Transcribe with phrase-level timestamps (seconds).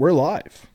[0.00, 0.66] we're live.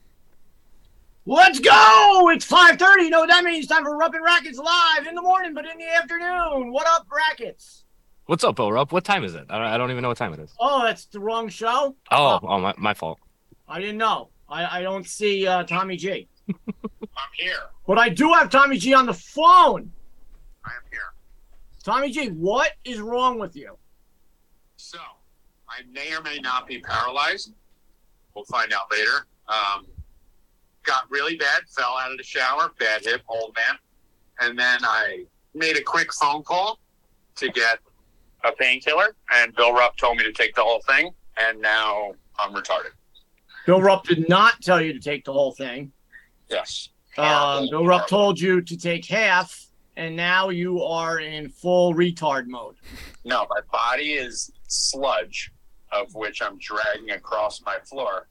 [1.25, 2.29] Let's go!
[2.29, 3.05] It's 5.30.
[3.05, 3.65] You know what that means?
[3.65, 6.71] Time for Rupp and Rackets live in the morning, but in the afternoon.
[6.71, 7.85] What up, Rackets?
[8.27, 8.91] What's up, Bill Rupp?
[8.91, 9.47] What time is it?
[9.49, 10.53] I don't, I don't even know what time it is.
[10.59, 11.95] Oh, that's the wrong show?
[12.11, 13.19] Oh, oh, my, my fault.
[13.67, 14.29] I didn't know.
[14.47, 16.27] I, I don't see uh, Tommy G.
[16.47, 17.57] I'm here.
[17.87, 19.91] But I do have Tommy G on the phone.
[20.63, 21.13] I am here.
[21.83, 23.75] Tommy G, what is wrong with you?
[24.77, 24.99] So,
[25.67, 27.53] I may or may not be paralyzed.
[28.35, 29.27] We'll find out later.
[29.47, 29.85] Um,
[30.83, 33.77] got really bad, fell out of the shower, bad hip, old man.
[34.41, 36.79] And then I made a quick phone call
[37.35, 37.79] to get
[38.43, 42.53] a painkiller, and Bill Rupp told me to take the whole thing, and now I'm
[42.53, 42.91] retarded.
[43.65, 45.91] Bill Rupp did not tell you to take the whole thing.
[46.49, 46.89] Yes.
[47.17, 52.47] Um, Bill Rupp told you to take half, and now you are in full retard
[52.47, 52.75] mode.
[53.23, 55.51] No, my body is sludge,
[55.95, 58.27] of which I'm dragging across my floor.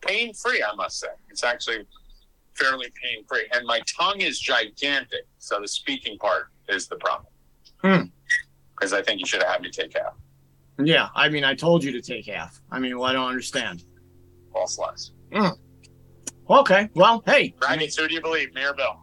[0.00, 1.08] Pain free, I must say.
[1.30, 1.86] It's actually
[2.54, 3.48] fairly pain free.
[3.52, 5.26] And my tongue is gigantic.
[5.38, 7.26] So the speaking part is the problem.
[7.82, 8.02] Hmm.
[8.70, 10.14] Because I think you should have had me take half.
[10.78, 12.60] Yeah, I mean, I told you to take half.
[12.70, 13.84] I mean, well, I don't understand.
[14.52, 15.12] False lies.
[16.48, 17.92] Okay, well, hey, Right?
[17.92, 19.00] So who do you believe, me or Bill?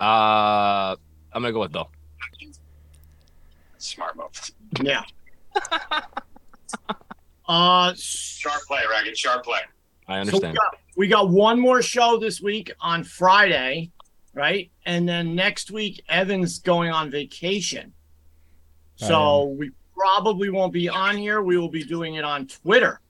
[0.00, 0.96] Uh,
[1.32, 1.90] I'm gonna go with Bill.
[3.78, 4.50] Smart move.
[4.80, 5.02] yeah.
[7.48, 9.16] uh, Sharp play, Ragged.
[9.16, 9.60] Sharp play.
[10.08, 10.56] I So we understand.
[10.56, 13.90] got, we got one more show this week on Friday,
[14.34, 14.70] right?
[14.86, 17.92] And then next week, Evan's going on vacation.
[18.96, 21.42] So we probably won't be on here.
[21.42, 23.00] We will be doing it on Twitter.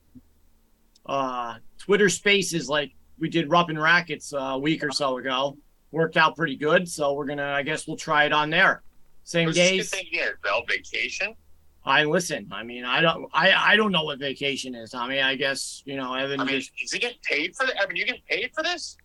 [1.05, 5.57] Uh, Twitter Spaces, like we did Rupp and Rackets uh, a week or so ago,
[5.91, 6.89] worked out pretty good.
[6.89, 8.81] So we're gonna, I guess, we'll try it on there.
[9.23, 9.89] Same What's this days.
[9.91, 10.39] thing here?
[10.43, 11.35] Bill, vacation?
[11.85, 12.47] I listen.
[12.51, 14.93] I mean, I don't, I, I don't know what vacation is.
[14.93, 16.39] I mean, I guess you know, Evan.
[16.39, 17.75] I mean, just, is he getting paid for that?
[17.81, 18.95] I mean, you get paid for this?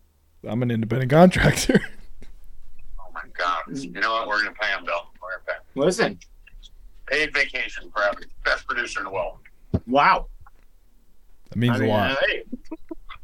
[0.47, 1.81] I'm an independent contractor.
[3.01, 3.63] Oh my God.
[3.75, 4.27] You know what?
[4.27, 5.09] We're going to pay him, Bill.
[5.21, 5.61] We're going to pay him.
[5.75, 6.19] listen.
[7.07, 9.39] Paid vacation for every best producer in the world.
[9.87, 10.27] Wow.
[11.49, 12.11] That means I mean, a lot.
[12.11, 12.43] uh, hey,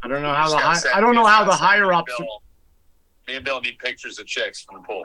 [0.03, 1.95] I don't know how the Just high, I don't know how the send higher me
[1.95, 2.11] ups.
[2.17, 2.41] and Bill-
[3.27, 5.03] Me and Bill need pictures of chicks from the pool.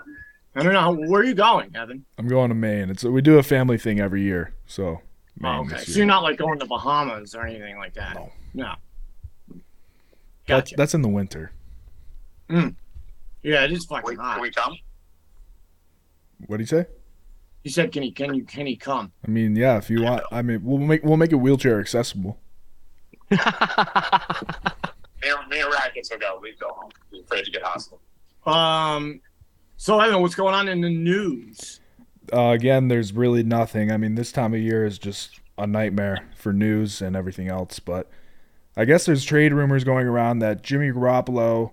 [0.54, 2.04] I don't know how, where are you going, Evan.
[2.18, 2.90] I'm going to Maine.
[2.90, 5.00] It's we do a family thing every year, so
[5.38, 8.14] Maine Oh, okay, this so you're not like going to Bahamas or anything like that.
[8.14, 8.32] No.
[8.54, 8.72] No.
[10.46, 10.74] That's, Gotcha.
[10.76, 11.52] that's in the winter.
[12.48, 12.70] yeah,
[13.42, 14.34] it is Can fucking we, hot.
[14.34, 14.76] can we come?
[16.46, 16.86] What do you say?
[17.62, 18.10] He said, "Can he?
[18.10, 18.44] Can you?
[18.44, 21.30] Can he come?" I mean, yeah, if you want, I mean, we'll make we'll make
[21.30, 22.38] it wheelchair accessible.
[23.30, 23.38] Me
[25.32, 26.38] or, me or Rackets will go.
[26.42, 26.90] We go home.
[27.12, 28.00] We're afraid to get hostile.
[28.46, 29.20] Um.
[29.80, 31.80] So Evan, what's going on in the news?
[32.30, 33.90] Uh, again, there's really nothing.
[33.90, 37.78] I mean, this time of year is just a nightmare for news and everything else.
[37.78, 38.06] But
[38.76, 41.72] I guess there's trade rumors going around that Jimmy Garoppolo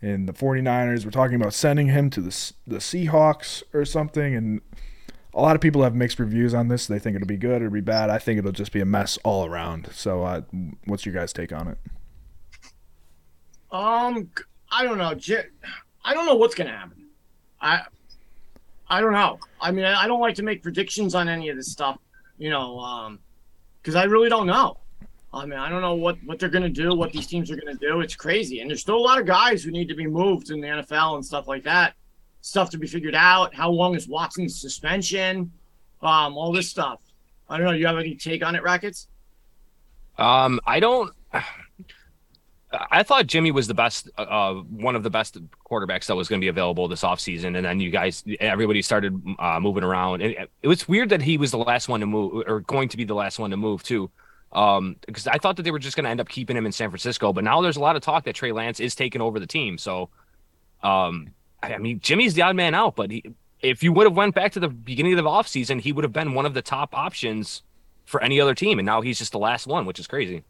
[0.00, 4.36] and the 49ers were talking about sending him to the the Seahawks or something.
[4.36, 4.60] And
[5.34, 6.86] a lot of people have mixed reviews on this.
[6.86, 8.08] They think it'll be good or be bad.
[8.08, 9.88] I think it'll just be a mess all around.
[9.92, 10.42] So, uh,
[10.84, 11.78] what's your guys' take on it?
[13.72, 14.30] Um,
[14.70, 15.14] I don't know.
[15.14, 15.48] J-
[16.04, 16.97] I don't know what's gonna happen.
[17.60, 17.82] I,
[18.88, 19.38] I don't know.
[19.60, 21.98] I mean, I I don't like to make predictions on any of this stuff.
[22.38, 23.18] You know, um,
[23.82, 24.78] because I really don't know.
[25.32, 27.74] I mean, I don't know what what they're gonna do, what these teams are gonna
[27.74, 28.00] do.
[28.00, 30.60] It's crazy, and there's still a lot of guys who need to be moved in
[30.60, 31.94] the NFL and stuff like that.
[32.40, 33.54] Stuff to be figured out.
[33.54, 35.52] How long is Watson's suspension?
[36.00, 37.00] Um, all this stuff.
[37.48, 37.72] I don't know.
[37.72, 39.08] You have any take on it, Rackets?
[40.16, 41.12] Um, I don't.
[42.72, 45.38] I thought Jimmy was the best, uh, one of the best
[45.70, 47.56] quarterbacks that was going to be available this offseason.
[47.56, 50.20] And then you guys, everybody started uh, moving around.
[50.20, 52.96] And it, was weird that he was the last one to move, or going to
[52.98, 54.10] be the last one to move too.
[54.52, 56.72] Um, because I thought that they were just going to end up keeping him in
[56.72, 59.38] San Francisco, but now there's a lot of talk that Trey Lance is taking over
[59.38, 59.76] the team.
[59.76, 60.08] So,
[60.82, 61.30] um,
[61.62, 63.24] I I mean, Jimmy's the odd man out, but he,
[63.60, 66.12] if you would have went back to the beginning of the offseason, he would have
[66.12, 67.62] been one of the top options
[68.04, 70.44] for any other team, and now he's just the last one, which is crazy.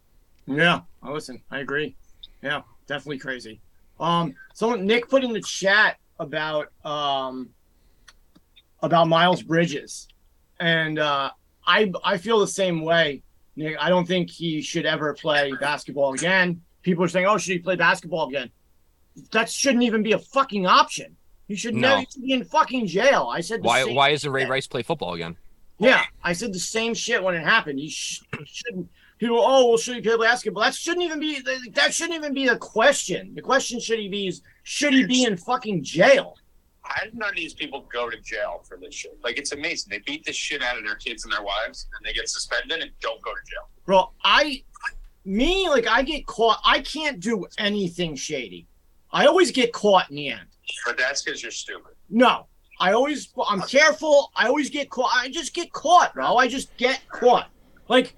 [0.47, 1.43] Yeah, I listen.
[1.51, 1.97] I agree.
[2.43, 3.61] Yeah, definitely crazy.
[4.01, 7.49] Um, someone Nick put in the chat about um
[8.83, 10.09] about Miles Bridges,
[10.61, 11.31] and uh,
[11.67, 13.23] I I feel the same way.
[13.57, 16.63] Nick, I don't think he should ever play basketball again.
[16.83, 18.51] People are saying, "Oh, should he play basketball again?"
[19.33, 21.17] That shouldn't even be a fucking option.
[21.49, 21.97] He should No.
[21.97, 23.29] never be in fucking jail.
[23.33, 24.45] I said the Why same why isn't Ray.
[24.47, 25.37] Rice play football again?
[25.81, 27.81] Yeah, I said the same shit when it happened.
[27.81, 28.89] You sh- shouldn't.
[29.19, 30.63] People, oh, well, should he play basketball?
[30.63, 31.41] That shouldn't even be.
[31.75, 33.35] That shouldn't even be the question.
[33.35, 36.37] The question should he be is should he be in fucking jail?
[36.83, 39.19] How did none of these people go to jail for this shit?
[39.23, 39.91] Like, it's amazing.
[39.91, 42.81] They beat the shit out of their kids and their wives, and they get suspended
[42.81, 43.69] and don't go to jail.
[43.85, 44.63] Bro, I
[45.25, 46.61] me, like I get caught.
[46.65, 48.67] I can't do anything shady.
[49.13, 50.47] I always get caught in the end.
[50.87, 51.93] But that's because you're stupid.
[52.09, 52.47] No,
[52.81, 53.33] I always.
[53.47, 54.31] I'm careful.
[54.35, 55.11] I always get caught.
[55.15, 56.37] I just get caught, bro.
[56.37, 57.51] I just get caught.
[57.89, 58.15] Like,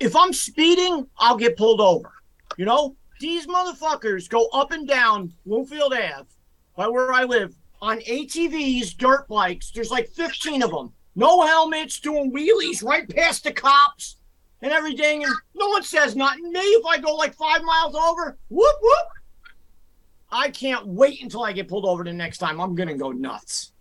[0.00, 2.10] if I'm speeding, I'll get pulled over.
[2.56, 6.26] You know, these motherfuckers go up and down Bloomfield Ave,
[6.74, 9.70] by where I live, on ATVs, dirt bikes.
[9.70, 10.92] There's like 15 of them.
[11.14, 14.16] No helmets, doing wheelies right past the cops
[14.62, 15.24] and everything.
[15.24, 16.50] And no one says nothing.
[16.50, 19.06] Me, if I go like five miles over, whoop, whoop.
[20.32, 22.60] I can't wait until I get pulled over the next time.
[22.60, 23.72] I'm going to go nuts.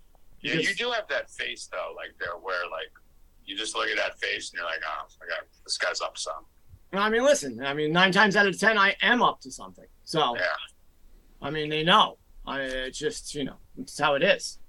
[0.41, 2.91] Yeah, you do have that face though, like there where like
[3.49, 6.15] you just look at that face and you're like, oh, I got this guy's up
[6.15, 6.45] to something.
[6.93, 9.85] I mean, listen, I mean, nine times out of 10, I am up to something.
[10.03, 10.43] So, Yeah.
[11.41, 12.17] I mean, they know.
[12.45, 14.59] I, it's just, you know, it's how it is.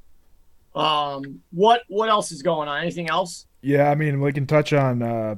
[0.74, 2.80] Um, what what else is going on?
[2.80, 3.46] Anything else?
[3.60, 5.36] Yeah, I mean, we can touch on uh,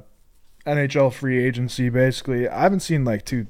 [0.67, 1.89] NHL free agency.
[1.89, 3.47] Basically, I haven't seen like two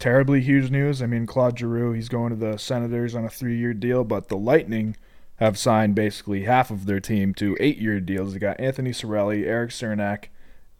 [0.00, 1.00] terribly huge news.
[1.00, 4.36] I mean, Claude Giroux, he's going to the Senators on a three-year deal, but the
[4.36, 4.96] Lightning
[5.42, 8.32] have signed basically half of their team to eight-year deals.
[8.32, 10.26] They got Anthony Cirelli, Eric Cernak,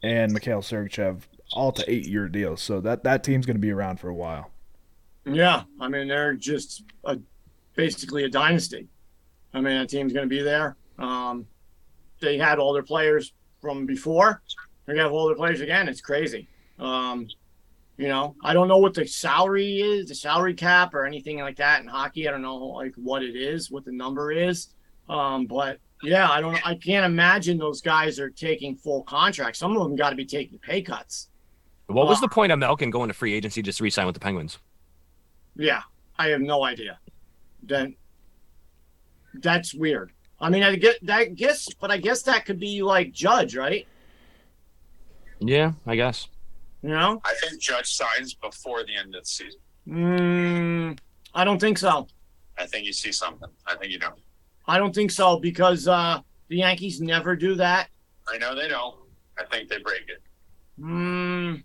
[0.01, 2.61] and Mikhail Sergachev all to eight-year deals.
[2.61, 4.51] So that that team's going to be around for a while.
[5.25, 7.19] Yeah, I mean, they're just a,
[7.75, 8.87] basically a dynasty.
[9.53, 10.77] I mean, that team's going to be there.
[10.97, 11.45] Um,
[12.21, 14.41] they had all their players from before.
[14.85, 15.89] They're going to have all their players again.
[15.89, 16.47] It's crazy.
[16.79, 17.27] Um,
[17.97, 21.57] you know, I don't know what the salary is, the salary cap or anything like
[21.57, 22.27] that in hockey.
[22.27, 24.69] I don't know like what it is, what the number is.
[25.09, 26.65] Um, but yeah, I don't.
[26.65, 29.59] I can't imagine those guys are taking full contracts.
[29.59, 31.29] Some of them got to be taking pay cuts.
[31.87, 34.19] What was the point of Malkin going to free agency just to re-sign with the
[34.19, 34.57] Penguins?
[35.55, 35.81] Yeah,
[36.17, 36.97] I have no idea.
[37.61, 37.95] Then
[39.35, 40.11] that's weird.
[40.39, 43.87] I mean, I get that guess, but I guess that could be like Judge, right?
[45.39, 46.27] Yeah, I guess.
[46.83, 47.21] You know?
[47.23, 49.59] I think Judge signs before the end of the season.
[49.87, 50.99] Mm,
[51.33, 52.07] I don't think so.
[52.57, 53.49] I think you see something.
[53.65, 54.19] I think you don't.
[54.67, 56.19] I don't think so because uh,
[56.49, 57.89] the Yankees never do that.
[58.27, 58.95] I know they don't.
[59.39, 60.21] I think they break it.
[60.79, 61.63] Mm,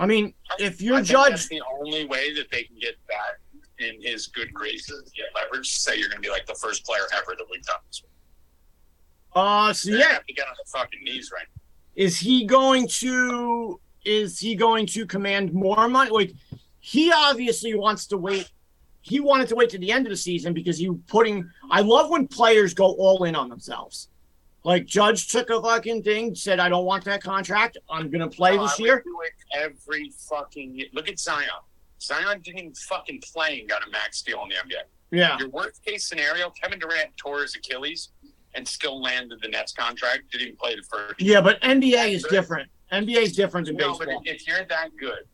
[0.00, 4.00] I mean, if I you're that's the only way that they can get that in
[4.00, 5.70] his good graces, get leverage.
[5.70, 8.10] Say you're going to be like the first player ever that we've done this with.
[9.34, 11.46] uh, so They're yeah, have to get on the fucking knees right.
[11.54, 11.62] Now.
[12.04, 16.32] is he going to is he going to command more money like
[16.80, 18.50] he obviously wants to wait
[19.00, 22.10] he wanted to wait to the end of the season because you putting i love
[22.10, 24.08] when players go all in on themselves
[24.64, 28.56] like judge took a fucking thing said i don't want that contract i'm gonna play
[28.58, 29.32] Oh, this year do it
[29.64, 30.88] every fucking year.
[30.92, 31.48] Look at Zion.
[32.00, 34.82] Zion didn't fucking play and got a max deal in the NBA.
[35.10, 38.10] yeah Your worst case scenario, Kevin Durant tore his Achilles
[38.54, 40.30] and still landed the Nets contract.
[40.30, 41.20] Didn't even play the first.
[41.20, 44.96] yeah but nba is different nba is different than No, but baseball if you're that
[44.98, 45.24] good,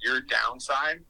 [0.00, 1.00] your downside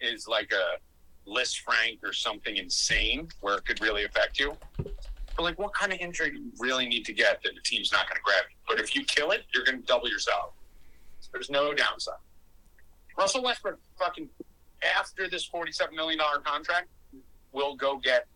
[0.00, 4.56] is like a Lisfranc or something insane where it could really affect you.
[4.76, 7.92] But like, what kind of injury do you really need to get that the team's
[7.92, 8.56] not going to grab you?
[8.68, 10.50] But if you kill it, you're going to double your salary.
[11.32, 12.16] There's no downside.
[13.16, 14.28] Russell Westbrook, fucking
[14.96, 16.88] after this forty-seven million dollar contract,
[17.52, 18.26] will go get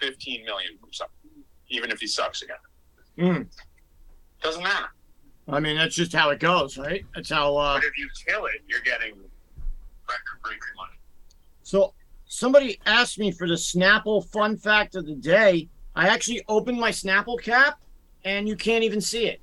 [0.00, 1.30] fifteen million from something,
[1.68, 2.56] even if he sucks again.
[3.18, 3.46] Mm.
[4.42, 4.88] Doesn't matter.
[5.48, 8.46] I mean that's just how it goes right that's how uh But if you kill
[8.46, 9.14] it, you're getting
[10.08, 10.98] record-breaking money.
[11.62, 11.94] So
[12.26, 15.68] somebody asked me for the Snapple fun fact of the day.
[15.96, 17.80] I actually opened my Snapple cap
[18.24, 19.40] and you can't even see it.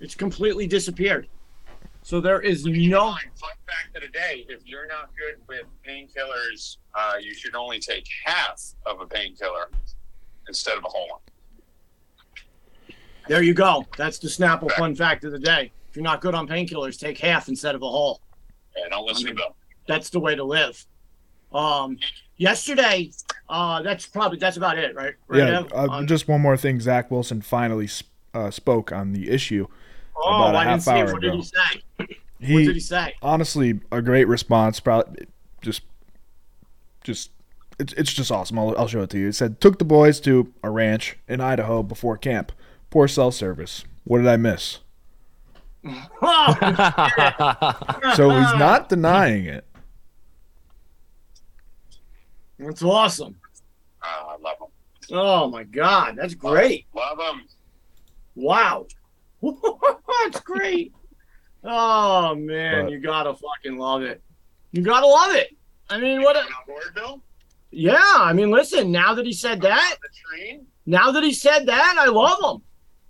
[0.00, 1.28] It's completely disappeared.
[2.02, 6.76] So there is no Fun fact of the day: If you're not good with painkillers,
[6.94, 9.70] uh, you should only take half of a painkiller
[10.46, 11.20] instead of a whole one.
[13.28, 13.86] There you go.
[13.96, 15.72] That's the Snapple fun fact of the day.
[15.88, 18.20] If you're not good on painkillers, take half instead of a whole.
[18.76, 19.54] Yeah, don't listen to Bill.
[19.86, 20.84] That's the way to live.
[21.52, 21.98] Um
[22.36, 23.10] yesterday,
[23.48, 25.14] uh that's probably that's about it, right?
[25.28, 25.72] right Yeah, Ev?
[25.72, 26.80] uh, On- just one more thing.
[26.80, 29.68] Zach Wilson finally sp- uh, spoke on the issue.
[30.16, 30.94] oh, about a I didn't half see it.
[31.08, 31.82] hour What did he say?
[31.98, 32.08] What
[32.66, 33.14] did he say?
[33.22, 34.80] honestly a great response.
[34.80, 35.26] Probably
[35.62, 35.82] just,
[37.04, 37.30] just
[37.78, 38.58] it's it's just awesome.
[38.58, 39.28] I'll, I'll show it to you.
[39.28, 42.50] It said took the boys to a ranch in Idaho before camp.
[42.94, 43.84] Poor cell service.
[44.04, 44.78] What did I miss?
[48.14, 49.66] So he's not denying it.
[52.56, 53.34] that's awesome.
[54.00, 54.68] Uh, I love him.
[55.10, 56.86] Oh my god, that's great.
[56.94, 57.42] Love him.
[58.36, 58.86] Wow.
[59.42, 60.92] That's great.
[61.64, 64.22] Oh man, But- you gotta fucking love it.
[64.70, 65.48] You gotta love it.
[65.90, 66.36] I mean, what?
[66.36, 67.20] A, board,
[67.72, 68.92] yeah, I mean, listen.
[68.92, 70.08] Now that he said that, The
[70.38, 70.66] train?
[70.86, 72.62] now that he said that, I love him.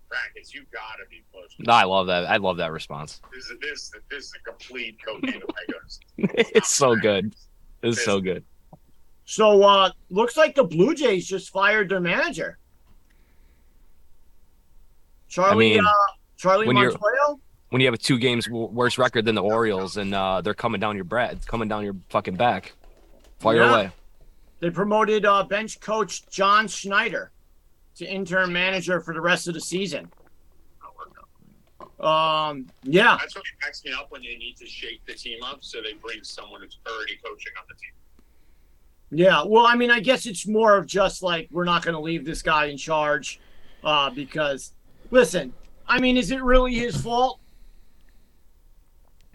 [0.09, 1.49] Brackets, you gotta be close.
[1.59, 2.27] No, I love that.
[2.27, 3.21] I love that response.
[3.35, 5.99] This is this this is a complete cocaine Legos.
[6.19, 7.35] it's so good.
[7.83, 8.45] It's so good.
[9.25, 12.59] So uh looks like the Blue Jays just fired their manager.
[15.29, 15.91] Charlie mean, uh
[16.37, 17.39] Charlie when you're- Montoyo?
[17.71, 20.81] When you have a two games worse record than the Orioles and uh, they're coming
[20.81, 22.73] down your bread, coming down your fucking back,
[23.41, 23.71] fire Yeah.
[23.71, 23.91] away.
[24.61, 27.33] They promoted uh bench coach John Schneider
[27.97, 30.11] to interim manager for the rest of the season.
[32.01, 33.17] Um yeah.
[33.21, 35.95] That's what cracks me up when they need to shake the team up, so they
[35.95, 37.93] bring someone who's already coaching on the team.
[39.11, 42.01] Yeah, well, I mean, I guess it's more of just like we're not going to
[42.01, 43.39] leave this guy in charge
[43.85, 44.73] uh, because,
[45.11, 45.53] listen,
[45.87, 47.39] I mean, is it really his fault?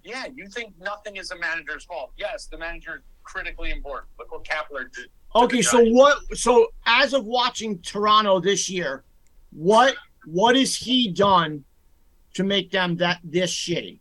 [0.04, 2.12] Yeah, you think nothing is a manager's fault?
[2.18, 4.10] Yes, the manager is critically important.
[4.18, 5.10] Look what Kapler did.
[5.36, 6.18] Okay, so what?
[6.38, 9.04] So as of watching Toronto this year,
[9.52, 9.96] what
[10.26, 11.64] what has he done
[12.34, 14.00] to make them that this shitty?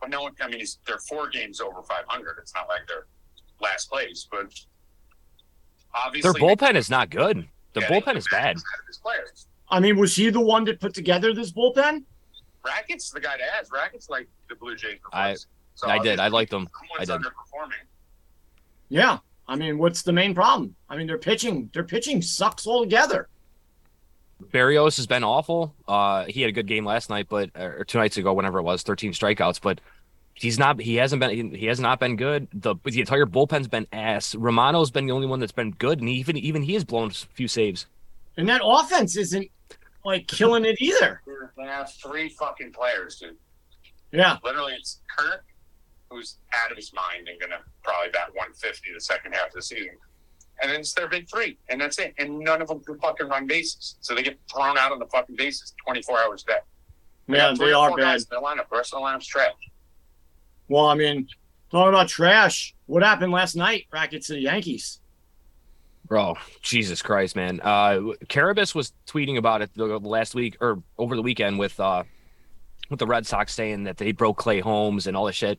[0.00, 0.28] But no.
[0.40, 2.36] I mean, they're four games over 500.
[2.40, 3.06] It's not like they're
[3.60, 4.52] last place, but
[5.94, 7.48] obviously Their bullpen is not good.
[7.72, 8.56] The Yeah, bullpen is bad.
[8.56, 9.46] out of his players.
[9.70, 12.04] I mean, was he the one that put together this bullpen?
[12.64, 13.72] Rackets, the guy to ask.
[13.72, 14.98] Rackets like the Blue Jays.
[15.12, 15.36] I-
[15.74, 16.20] So I did.
[16.20, 16.68] I liked them.
[16.98, 17.20] I did.
[17.20, 17.84] underperforming.
[18.88, 19.18] Yeah.
[19.48, 20.74] I mean, what's the main problem?
[20.88, 23.28] I mean, their pitching, their pitching sucks altogether.
[24.42, 25.74] Berrios has been awful.
[25.88, 28.62] Uh, he had a good game last night, but or two nights ago, whenever it
[28.62, 29.60] was, 13 strikeouts.
[29.60, 29.80] But
[30.34, 30.80] he's not.
[30.80, 31.30] He hasn't been.
[31.30, 32.48] He, he has not been good.
[32.52, 34.34] The the entire bullpen's been ass.
[34.34, 37.14] Romano's been the only one that's been good, and even even he has blown a
[37.14, 37.86] few saves.
[38.36, 39.48] And that offense isn't
[40.04, 41.22] like killing it either.
[41.56, 43.36] They have three fucking players, dude.
[44.12, 44.36] Yeah.
[44.44, 45.44] Literally, it's Kirk,
[46.10, 49.62] who's out of his mind and gonna probably bat 150 the second half of the
[49.62, 49.96] season.
[50.62, 52.14] And then it's their big three, and that's it.
[52.18, 55.06] And none of them can fucking run bases, so they get thrown out on the
[55.06, 56.58] fucking bases 24 hours a day.
[57.28, 57.98] Yeah, got they are bad.
[57.98, 58.68] guys in their lineup.
[58.70, 59.52] The rest of the lineup's trash.
[60.68, 61.28] Well, I mean,
[61.70, 63.86] talking about trash, what happened last night?
[63.92, 65.00] Rackets to the Yankees.
[66.06, 67.60] Bro, Jesus Christ, man.
[67.62, 72.04] Uh, Carabas was tweeting about it the last week or over the weekend with uh,
[72.90, 75.58] with the Red Sox saying that they broke Clay Holmes and all this shit,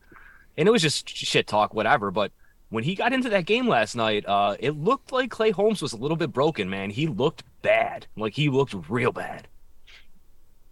[0.57, 2.11] and it was just shit talk, whatever.
[2.11, 2.31] But
[2.69, 5.93] when he got into that game last night, uh, it looked like Clay Holmes was
[5.93, 6.89] a little bit broken, man.
[6.89, 9.47] He looked bad, like he looked real bad.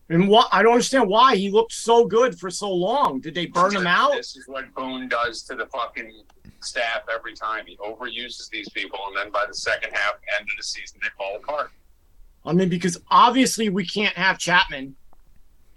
[0.09, 3.21] And what I don't understand why he looked so good for so long.
[3.21, 4.13] Did they burn him out?
[4.13, 6.11] This is what Boone does to the fucking
[6.59, 7.65] staff every time.
[7.65, 11.09] He overuses these people, and then by the second half, end of the season, they
[11.17, 11.71] fall apart.
[12.45, 14.95] I mean, because obviously we can't have Chapman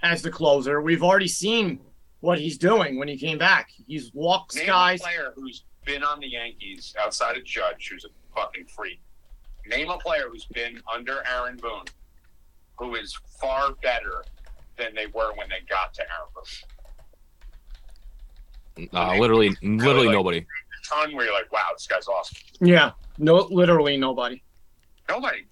[0.02, 0.82] as the closer.
[0.82, 1.80] We've already seen
[2.20, 3.68] what he's doing when he came back.
[3.86, 5.00] He's walked Name guys.
[5.00, 9.00] a player who's been on the Yankees outside of Judge, who's a fucking freak.
[9.66, 11.84] Name a player who's been under Aaron Boone,
[12.78, 14.24] who is far better
[14.76, 16.44] than they were when they got to Aaron Boone.
[18.92, 20.38] Uh, literally, literally like- nobody.
[20.38, 22.36] A ton where you're like, wow, this guy's awesome.
[22.60, 24.42] Yeah, no, literally nobody.
[25.08, 25.46] Nobody.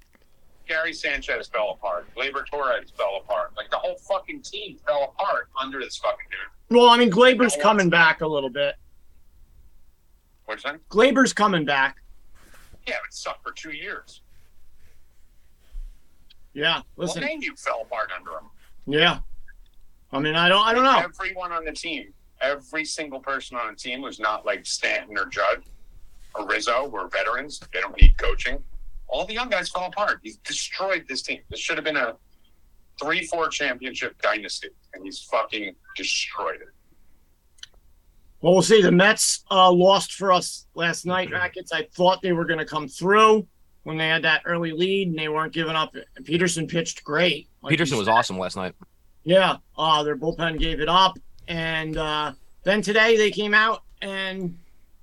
[0.66, 2.06] Gary Sanchez fell apart.
[2.16, 3.52] Gleyber Torres fell apart.
[3.56, 6.76] Like the whole fucking team fell apart under this fucking dude.
[6.76, 8.74] Well, I mean, Gleyber's coming back a little bit.
[10.46, 10.80] What's that?
[10.88, 11.96] Gleyber's coming back.
[12.86, 14.22] Yeah, it sucked for two years.
[16.54, 17.22] Yeah, listen.
[17.22, 18.48] Well, you fell apart under him.
[18.86, 19.18] Yeah.
[20.12, 20.98] I mean, I don't, I don't know.
[20.98, 25.26] Everyone on the team, every single person on the team was not like Stanton or
[25.26, 25.64] Judge
[26.34, 27.60] or Rizzo were veterans.
[27.72, 28.62] They don't need coaching.
[29.08, 30.20] All the young guys fell apart.
[30.22, 31.40] He's destroyed this team.
[31.50, 32.16] This should have been a
[33.00, 36.68] three-four championship dynasty, and he's fucking destroyed it.
[38.40, 38.82] Well, we'll see.
[38.82, 41.72] The Mets uh, lost for us last night, Rackets.
[41.72, 43.46] I thought they were going to come through
[43.84, 45.94] when they had that early lead and they weren't giving up.
[46.16, 47.48] And Peterson pitched great.
[47.62, 48.74] like Peterson was awesome last night.
[49.24, 52.32] Yeah, uh, their bullpen gave it up, and uh,
[52.62, 54.56] then today they came out and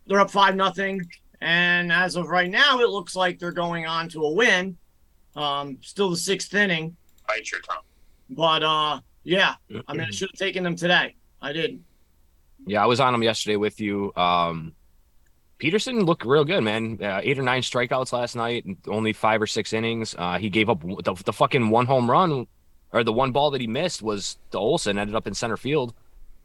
[0.08, 1.02] they're up five nothing.
[1.44, 4.78] And as of right now, it looks like they're going on to a win.
[5.36, 6.96] Um, still the sixth inning,
[7.28, 7.84] Bite your tongue.
[8.30, 9.56] but uh, yeah,
[9.88, 11.16] I mean, I should have taken them today.
[11.42, 11.84] I didn't.
[12.66, 14.14] Yeah, I was on them yesterday with you.
[14.16, 14.74] Um,
[15.58, 16.98] Peterson looked real good, man.
[17.02, 20.16] Uh, eight or nine strikeouts last night, and only five or six innings.
[20.18, 22.48] Uh, he gave up the, the fucking one home run,
[22.94, 25.94] or the one ball that he missed was the Olson ended up in center field,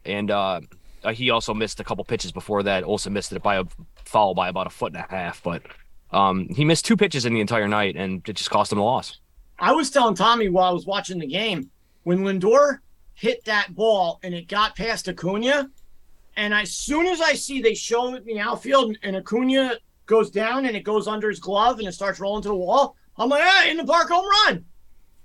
[0.04, 0.60] and uh,
[1.04, 2.84] uh, he also missed a couple pitches before that.
[2.84, 3.64] Olson missed it by a
[4.04, 5.62] foul by about a foot and a half, but
[6.12, 8.84] um, he missed two pitches in the entire night, and it just cost him a
[8.84, 9.18] loss.
[9.58, 11.70] I was telling Tommy while I was watching the game
[12.04, 12.78] when Lindor
[13.14, 15.68] hit that ball and it got past Acuna,
[16.36, 19.74] and as soon as I see they show it in the outfield and Acuna
[20.06, 22.96] goes down and it goes under his glove and it starts rolling to the wall,
[23.16, 24.64] I'm like, hey, in the park home run.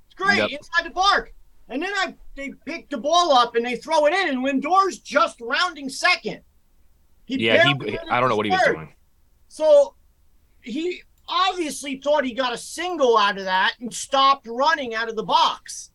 [0.08, 0.50] It's great Yep.
[0.50, 1.33] inside the park.
[1.70, 5.00] And then I they pick the ball up and they throw it in, and Lindor's
[5.00, 6.42] just rounding second.
[7.26, 7.98] He Yeah, he.
[8.10, 8.94] I don't know what he was doing.
[9.48, 9.96] So
[10.62, 15.16] he obviously thought he got a single out of that and stopped running out of
[15.16, 15.92] the box.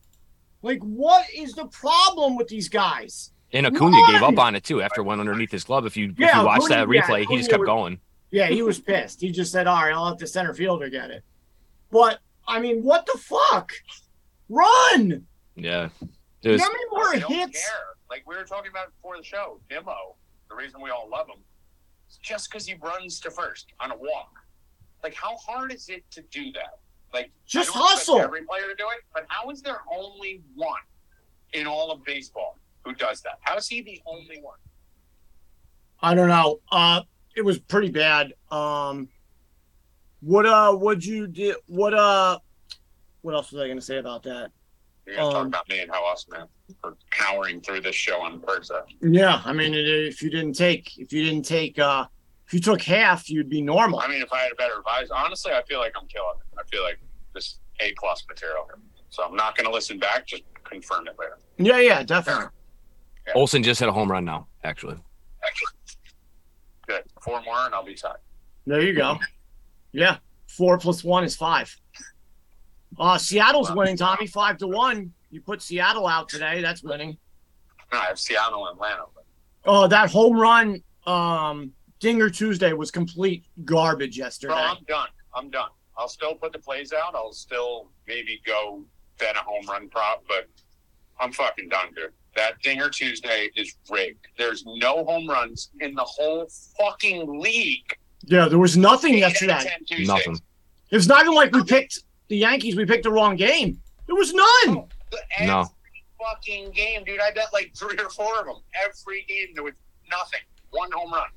[0.61, 3.31] Like, what is the problem with these guys?
[3.53, 5.85] And Acuna gave up on it too after went underneath his glove.
[5.85, 7.99] If you if Yeah, you watch that yeah, replay, he just kept was- going.
[8.31, 9.21] Yeah, he was pissed.
[9.21, 11.23] He just said, "All right, I'll let the center fielder get it."
[11.91, 13.71] But I mean, what the fuck?
[14.49, 15.25] Run!
[15.63, 15.89] Yeah.
[16.41, 17.65] You know how many more They don't hits?
[17.65, 17.85] care.
[18.09, 20.15] Like we were talking about before the show, Dimo.
[20.49, 21.39] The reason we all love him
[22.09, 24.31] is just because he runs to first on a walk.
[25.03, 26.79] Like, how hard is it to do that?
[27.13, 28.19] Like, Just I don't expect hustle.
[28.19, 30.81] Every player to do it, but how is there only one
[31.53, 33.37] in all of baseball who does that?
[33.41, 34.57] How is he the only one?
[36.01, 36.59] I don't know.
[36.71, 37.01] Uh,
[37.35, 38.33] it was pretty bad.
[38.51, 39.09] Um,
[40.21, 41.55] what uh, what you did?
[41.67, 42.39] What uh,
[43.21, 44.51] what else was I gonna say about that?
[45.09, 46.47] You're gonna talk Um, about me and how awesome I am
[46.81, 48.83] for powering through this show on Persa.
[49.01, 52.05] Yeah, I mean, if you didn't take, if you didn't take, uh,
[52.45, 53.99] if you took half, you'd be normal.
[53.99, 56.59] I mean, if I had a better advisor, honestly, I feel like I'm killing it.
[56.59, 56.99] I feel like
[57.33, 58.69] this A plus material.
[59.09, 60.27] So I'm not gonna listen back.
[60.27, 61.39] Just confirm it later.
[61.57, 62.45] Yeah, yeah, definitely.
[63.33, 64.47] Olson just hit a home run now.
[64.63, 64.97] Actually,
[65.43, 65.67] Actually,
[66.87, 67.03] good.
[67.21, 68.17] Four more, and I'll be tied.
[68.67, 69.17] There you go.
[69.91, 71.75] Yeah, four plus one is five.
[72.99, 75.13] Uh, Seattle's winning, Tommy, five to one.
[75.31, 76.61] You put Seattle out today.
[76.61, 77.17] That's winning.
[77.93, 79.03] No, I have Seattle and Atlanta.
[79.15, 79.25] But
[79.65, 84.53] Oh, that home run, um, Dinger Tuesday was complete garbage yesterday.
[84.53, 85.07] bro, I'm done.
[85.33, 85.69] I'm done.
[85.97, 87.13] I'll still put the plays out.
[87.15, 88.83] I'll still maybe go
[89.17, 90.47] bet a home run prop, but
[91.19, 92.11] I'm fucking done, dude.
[92.35, 94.27] That Dinger Tuesday is rigged.
[94.37, 96.47] There's no home runs in the whole
[96.79, 97.97] fucking league.
[98.25, 100.05] Yeah, there was nothing Eight out of yesterday.
[100.05, 100.39] Nothing.
[100.91, 102.75] It was not even like we picked the Yankees.
[102.75, 103.81] We picked the wrong game.
[104.07, 104.47] There was none.
[104.67, 105.59] Oh, the No.
[105.61, 107.19] every fucking game, dude.
[107.19, 108.57] I bet like three or four of them.
[108.85, 109.73] Every game there was
[110.09, 110.39] nothing.
[110.71, 111.27] One home run.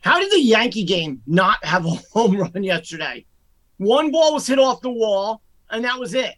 [0.00, 3.24] How did the Yankee game not have a home run yesterday?
[3.78, 6.34] One ball was hit off the wall, and that was it.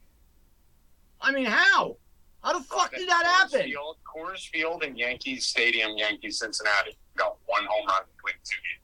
[1.20, 1.96] I mean, how?
[2.42, 3.62] How the fuck did that Coors happen?
[3.70, 8.80] Field, Coors Field and Yankees Stadium, Yankees Cincinnati got one home run between two games.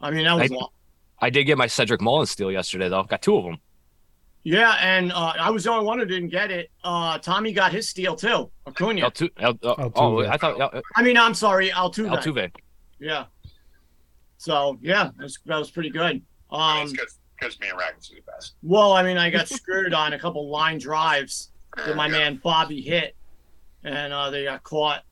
[0.00, 0.68] I mean, that was I- long.
[1.20, 3.04] I did get my Cedric Mullins steal yesterday though.
[3.04, 3.58] Got two of them.
[4.44, 6.70] Yeah, and uh, I was the only one who didn't get it.
[6.82, 8.50] Uh, Tommy got his steal too.
[8.66, 9.02] Acuna.
[9.10, 9.92] Altu- El, uh, Altuve.
[9.94, 12.10] oh, I thought El, I mean, I'm sorry, Altuve.
[12.10, 12.50] Altuve.
[12.98, 13.26] Yeah.
[14.38, 16.22] So yeah, that was, that was pretty good.
[16.50, 18.54] I Um, because me and Rackets are the best.
[18.62, 22.12] well, I mean, I got screwed on a couple line drives that my Yeah.
[22.12, 23.16] man Bobby hit,
[23.84, 25.02] and uh, they got caught.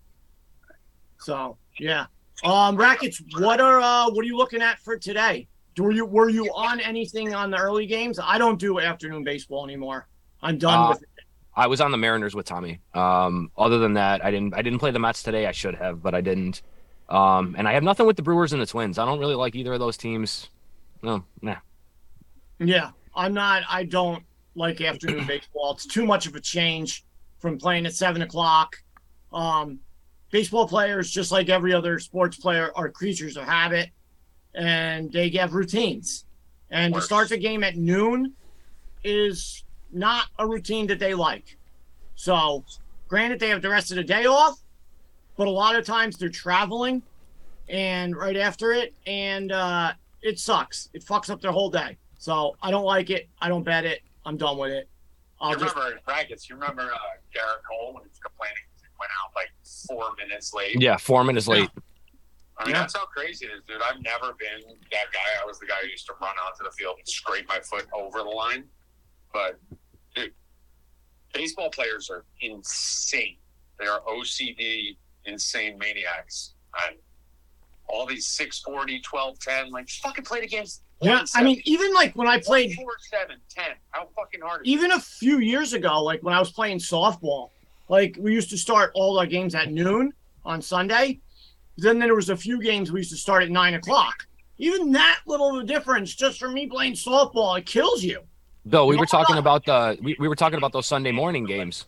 [1.19, 2.07] So yeah,
[2.45, 3.23] um, rackets.
[3.38, 5.47] What are uh, what are you looking at for today?
[5.81, 8.19] Were you were you on anything on the early games?
[8.23, 10.07] I don't do afternoon baseball anymore.
[10.43, 11.09] I'm done Uh, with it.
[11.57, 12.81] I was on the Mariners with Tommy.
[12.95, 14.55] Um, other than that, I didn't.
[14.55, 15.47] I didn't play the Mets today.
[15.47, 16.62] I should have, but I didn't.
[17.09, 18.99] Um, and I have nothing with the Brewers and the Twins.
[18.99, 20.49] I don't really like either of those teams.
[21.03, 21.57] No, nah.
[22.59, 23.62] Yeah, I'm not.
[23.69, 24.23] I don't
[24.55, 25.73] like afternoon baseball.
[25.73, 27.05] It's too much of a change
[27.40, 28.77] from playing at seven o'clock.
[29.33, 29.81] Um,
[30.31, 33.90] baseball players, just like every other sports player, are creatures of habit,
[34.55, 36.25] and they have routines.
[36.71, 38.35] And to start the game at noon
[39.03, 41.57] is not a routine that they like.
[42.15, 42.65] So,
[43.09, 44.61] granted, they have the rest of the day off,
[45.37, 47.03] but a lot of times they're traveling,
[47.69, 50.91] and right after it, and uh, it sucks.
[50.93, 51.97] It fucks up their whole day.
[52.19, 53.29] So I don't like it.
[53.41, 54.03] I don't bet it.
[54.27, 54.89] I'm done with it.
[55.41, 56.49] I'll You just remember Rackets?
[56.49, 56.99] You remember uh,
[57.35, 58.57] Gerrit Cole when he was complaining?
[58.77, 59.49] He went out like
[59.89, 60.81] four minutes late.
[60.81, 61.71] Yeah, four minutes late.
[62.61, 62.81] I mean, Yeah.
[62.83, 63.81] that's how crazy it is, dude.
[63.81, 65.42] I've never been that guy.
[65.42, 67.87] I was the guy who used to run onto the field and scrape my foot
[67.94, 68.68] over the line.
[69.33, 69.59] But,
[70.14, 70.35] dude,
[71.33, 73.37] baseball players are insane.
[73.79, 76.53] They are OCD, insane maniacs.
[76.87, 76.96] And
[77.88, 80.83] all these 640, 12, 10, like, fucking played the games.
[81.01, 81.25] yeah.
[81.35, 83.64] I mean, even like when I played, 4, 7, 10.
[83.92, 87.49] How fucking hard even a few years ago, like when I was playing softball,
[87.88, 90.12] like we used to start all our games at noon
[90.44, 91.20] on Sunday.
[91.77, 94.27] Then there was a few games we used to start at nine o'clock.
[94.59, 98.21] Even that little of a difference, just from me playing softball, it kills you.
[98.67, 101.87] Though we were talking about the we, we were talking about those Sunday morning games.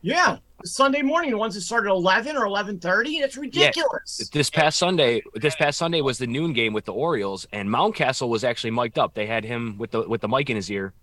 [0.00, 4.30] Yeah, Sunday morning, the ones that start at eleven or eleven thirty, that's ridiculous.
[4.32, 8.30] This past Sunday, this past Sunday was the noon game with the Orioles, and Mountcastle
[8.30, 9.12] was actually mic'd up.
[9.12, 10.94] They had him with the with the mic in his ear,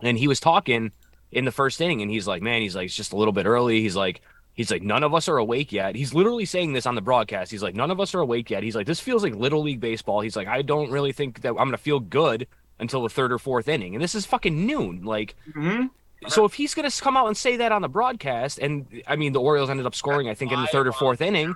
[0.00, 0.90] and he was talking
[1.30, 3.46] in the first inning, and he's like, "Man, he's like, it's just a little bit
[3.46, 4.22] early." He's like,
[4.56, 5.94] he's like, none of us are awake yet.
[5.94, 7.50] He's literally saying this on the broadcast.
[7.52, 8.62] He's like, none of us are awake yet.
[8.64, 10.20] He's like, this feels like little league baseball.
[10.20, 13.38] He's like, I don't really think that I'm gonna feel good until the third or
[13.38, 15.02] fourth inning, and this is fucking noon.
[15.04, 15.86] Like, hmm
[16.28, 19.16] So if he's going to come out and say that on the broadcast, and I
[19.16, 21.54] mean the Orioles ended up scoring, I think in the third or fourth inning,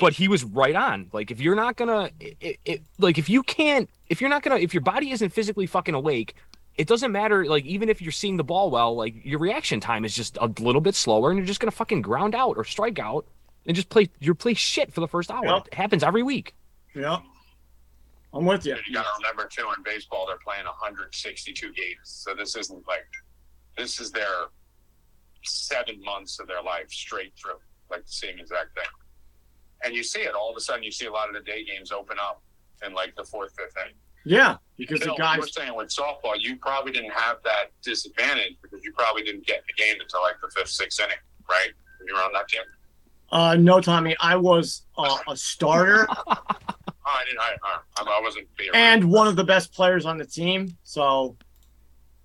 [0.00, 1.08] but he was right on.
[1.12, 4.56] Like if you're not gonna, it, it, like if you can't, if you're not gonna,
[4.60, 6.34] if your body isn't physically fucking awake,
[6.80, 7.44] it doesn't matter.
[7.44, 10.46] Like even if you're seeing the ball well, like your reaction time is just a
[10.60, 13.26] little bit slower, and you're just gonna fucking ground out or strike out
[13.66, 15.44] and just play your play shit for the first hour.
[15.44, 15.68] Yep.
[15.68, 16.54] It happens every week.
[16.94, 17.18] Yeah.
[18.32, 18.76] I'm with you.
[18.86, 23.06] You got to remember too, in baseball, they're playing 162 games, so this isn't like
[23.76, 24.46] this is their
[25.44, 27.58] seven months of their life straight through,
[27.90, 28.84] like the same exact thing.
[29.84, 30.82] And you see it all of a sudden.
[30.82, 32.42] You see a lot of the day games open up
[32.86, 33.96] in like the fourth, fifth inning.
[34.24, 35.38] Yeah, because Bill, the you guys.
[35.40, 39.56] were saying with softball, you probably didn't have that disadvantage because you probably didn't get
[39.58, 41.16] in the game until like the fifth, sixth inning,
[41.48, 41.68] right?
[41.98, 42.62] When you were on that team.
[43.32, 46.06] Uh, no, Tommy, I was uh, a starter
[47.06, 47.40] Oh, I didn't.
[47.40, 47.56] I,
[47.96, 48.70] I, I wasn't being.
[48.74, 50.76] and one of the best players on the team.
[50.84, 51.36] So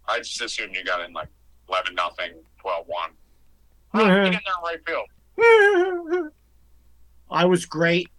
[0.07, 1.29] I just assumed you got in like
[1.69, 3.09] 11 nothing, 12 1.
[3.93, 4.31] Oh, Mhm.
[4.31, 6.31] get in that right field.
[7.31, 8.09] I was great.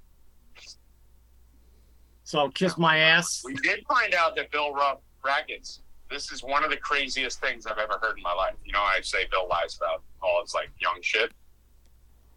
[2.26, 3.42] So kiss my ass.
[3.44, 5.82] We did find out that Bill Rupp brackets.
[6.10, 8.54] This is one of the craziest things I've ever heard in my life.
[8.64, 11.30] You know, I say Bill lies about all his like young shit.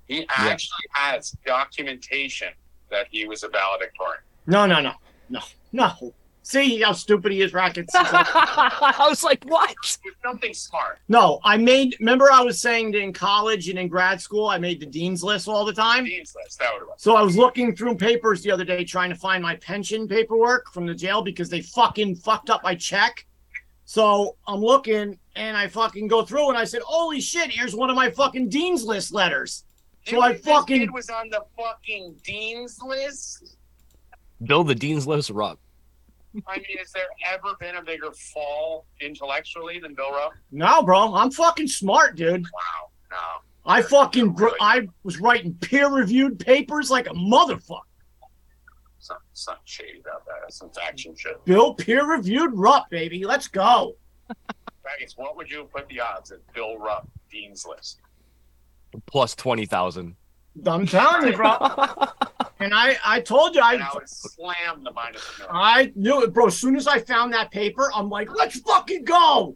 [0.08, 2.50] He actually has documentation
[2.92, 4.22] that he was a valedictorian.
[4.46, 4.94] No, no, no,
[5.28, 6.14] no, no.
[6.50, 7.94] See how stupid he is, Rackets.
[7.96, 9.76] I was like, what?
[10.26, 10.98] Nothing smart.
[11.08, 11.96] No, I made.
[12.00, 15.24] Remember, I was saying that in college and in grad school, I made the dean's
[15.24, 16.06] list all the time.
[16.06, 16.58] Dean's list.
[16.58, 19.44] That would have So I was looking through papers the other day trying to find
[19.44, 23.28] my pension paperwork from the jail because they fucking fucked up my check.
[23.86, 27.52] So I'm looking and I fucking go through and I said, "Holy shit!
[27.52, 29.66] Here's one of my fucking dean's list letters."
[30.08, 33.56] So I This fucking kid was on the fucking dean's list.
[34.44, 35.60] Bill the Dean's list Rupp.
[36.48, 40.34] I mean, has there ever been a bigger fall intellectually than Bill Rupp?
[40.52, 41.14] no, bro.
[41.16, 42.44] I'm fucking smart, dude.
[42.44, 43.18] Wow, no.
[43.66, 47.82] I fucking gr- I was writing peer-reviewed papers like a motherfucker.
[49.00, 50.36] Some something shady about that.
[50.42, 51.44] That's some action shit.
[51.46, 53.26] Bill peer-reviewed Rupp, baby.
[53.26, 53.96] Let's go.
[54.30, 58.00] Faggots, what would you put the odds at Bill Rupp Dean's list?
[59.06, 60.16] Plus twenty thousand.
[60.66, 61.56] I'm telling you, bro.
[62.62, 65.48] And I I told you I And I would slam the minus a.
[65.50, 66.48] I knew it, bro.
[66.48, 69.56] As soon as I found that paper, I'm like, let's fucking go.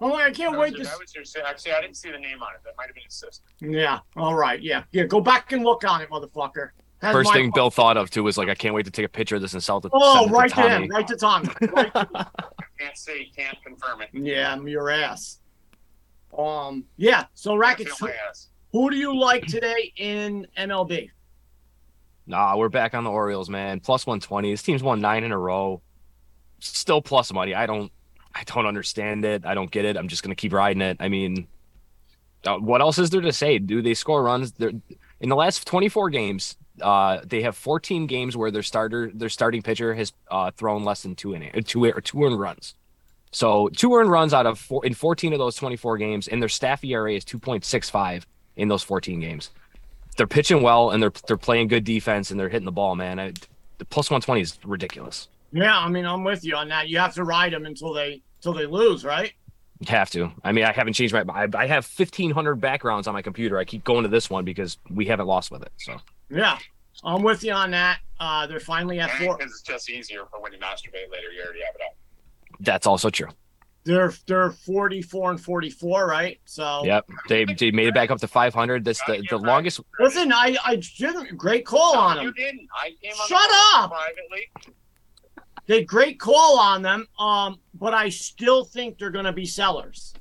[0.00, 0.90] I'm like, I can't That wait was, to.
[0.90, 2.60] that was your, actually, I didn't see the name on it.
[2.64, 3.44] That might have been his sister.
[3.60, 3.98] Yeah.
[4.16, 4.62] All right.
[4.62, 4.84] Yeah.
[4.92, 5.04] Yeah.
[5.04, 6.70] Go back and look on it, motherfucker.
[7.02, 9.10] Has First thing Bill thought of too was like, I can't wait to take a
[9.10, 9.82] picture of this and sell it.
[9.82, 10.84] To, Oh, send it right to Tommy.
[10.86, 10.90] him.
[10.90, 11.48] Right to Tommy.
[11.70, 12.30] Right to-
[12.80, 14.08] Can't see, can't confirm it.
[14.14, 15.40] yeah, I'm your ass.
[16.36, 16.84] Um.
[16.96, 17.26] Yeah.
[17.34, 17.90] So I rackets.
[17.98, 18.48] feel Who, my ass.
[18.72, 21.10] Who do you like today in MLB?
[22.26, 23.80] Nah, we're back on the Orioles, man.
[23.80, 24.50] Plus one twenty.
[24.50, 25.80] This team's won nine in a row.
[26.60, 27.54] Still plus money.
[27.54, 27.90] I don't.
[28.34, 29.46] I don't understand it.
[29.46, 29.96] I don't get it.
[29.96, 30.98] I'm just gonna keep riding it.
[31.00, 31.48] I mean,
[32.44, 33.58] uh, what else is there to say?
[33.58, 34.52] Do they score runs?
[34.52, 34.72] They're,
[35.20, 39.62] in the last 24 games, uh, they have 14 games where their starter, their starting
[39.62, 42.74] pitcher has uh, thrown less than two in two or two earned runs.
[43.32, 46.48] So two earned runs out of four in 14 of those 24 games, and their
[46.48, 48.24] staff ERA is 2.65
[48.58, 49.50] in those 14 games.
[50.16, 52.94] They're pitching well, and they're they're playing good defense, and they're hitting the ball.
[52.96, 53.32] Man, I,
[53.78, 55.28] the plus 120 is ridiculous.
[55.52, 55.78] Yeah.
[55.78, 56.88] I mean, I'm with you on that.
[56.88, 59.32] You have to ride them until they until they lose, right?
[59.80, 60.32] You have to.
[60.42, 61.22] I mean, I haven't changed my.
[61.32, 63.58] I, I have 1,500 backgrounds on my computer.
[63.58, 65.70] I keep going to this one because we haven't lost with it.
[65.76, 65.96] So
[66.28, 66.58] Yeah.
[67.04, 68.00] I'm with you on that.
[68.18, 69.36] Uh, they're finally at four.
[69.36, 71.30] Because it's just easier for when you masturbate later.
[71.32, 71.96] You already have it up.
[72.58, 73.28] that's also true.
[73.88, 76.38] They're they're 44 and 44, right?
[76.44, 78.84] So Yep, they they made it back up to 500.
[78.84, 79.80] That's the the longest.
[79.98, 82.68] listen, I I did great call on them you didn't.
[82.74, 83.90] I came on Shut the up!
[83.90, 84.74] privately.
[85.64, 87.06] They great call on them.
[87.18, 90.12] Um, but I still think they're gonna be sellers.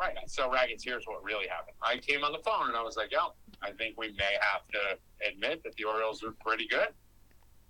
[0.00, 0.16] Right.
[0.26, 1.76] So, Raggeds, here's what really happened.
[1.80, 4.66] I came on the phone and I was like, yo, I think we may have
[4.72, 6.88] to admit that the Orioles are pretty good.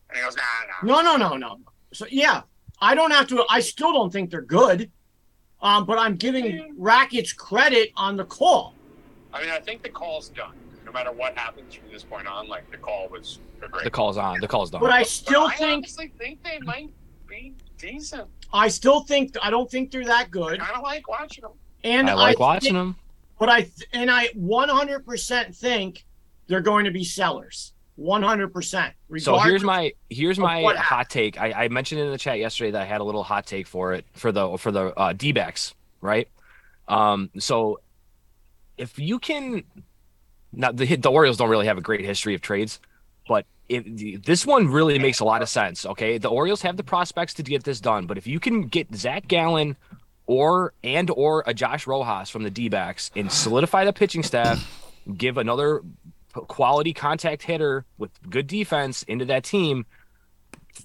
[0.08, 0.42] And he goes, nah,
[0.82, 1.02] nah.
[1.02, 1.58] No, no, no, no.
[1.92, 2.40] So yeah,
[2.80, 3.44] I don't have to.
[3.50, 4.90] I still don't think they're good.
[5.62, 8.74] Um, but I'm giving Rackets credit on the call.
[9.32, 10.54] I mean, I think the call's done.
[10.84, 13.84] No matter what happens from this point on, like the call was great.
[13.84, 14.40] The call's on.
[14.40, 14.80] The call's done.
[14.80, 16.90] But I But still I think honestly think they might
[17.28, 18.28] be decent.
[18.52, 20.44] I still think I don't think they're that good.
[20.44, 20.60] I good.
[20.60, 21.52] kind of like watching them.
[21.84, 22.96] And I like think- watching them.
[23.38, 26.04] But I and I 100% think
[26.48, 27.72] they're going to be sellers.
[28.02, 28.92] 100%.
[29.18, 31.40] So here's my here's my hot take.
[31.40, 33.92] I, I mentioned in the chat yesterday that I had a little hot take for
[33.92, 36.28] it for the for the uh, D-backs, right?
[36.88, 37.80] Um, so
[38.76, 39.64] if you can,
[40.52, 42.80] now the the Orioles don't really have a great history of trades,
[43.28, 45.86] but if this one really makes a lot of sense.
[45.86, 48.94] Okay, the Orioles have the prospects to get this done, but if you can get
[48.94, 49.76] Zach Gallen
[50.26, 54.82] or and or a Josh Rojas from the D-backs and solidify the pitching staff,
[55.16, 55.82] give another
[56.32, 59.86] quality contact hitter with good defense into that team,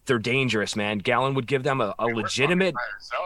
[0.06, 0.98] they're dangerous, man.
[0.98, 2.76] Gallen would give them a, a legitimate.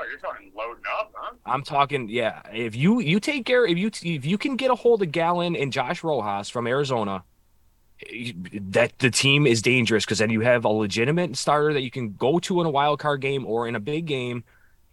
[0.10, 1.36] You're talking loading up, huh?
[1.46, 2.42] I'm talking, yeah.
[2.54, 5.56] If you you take care, if you if you can get a hold of Gallen
[5.56, 7.24] and Josh Rojas from Arizona,
[8.54, 12.14] that the team is dangerous because then you have a legitimate starter that you can
[12.14, 14.44] go to in a wild card game or in a big game,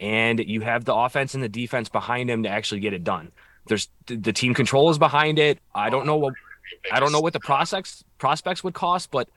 [0.00, 3.30] and you have the offense and the defense behind him to actually get it done.
[3.66, 5.58] There's the team control is behind it.
[5.74, 6.34] I don't know what
[6.92, 9.28] I don't know what the prospects prospects would cost, but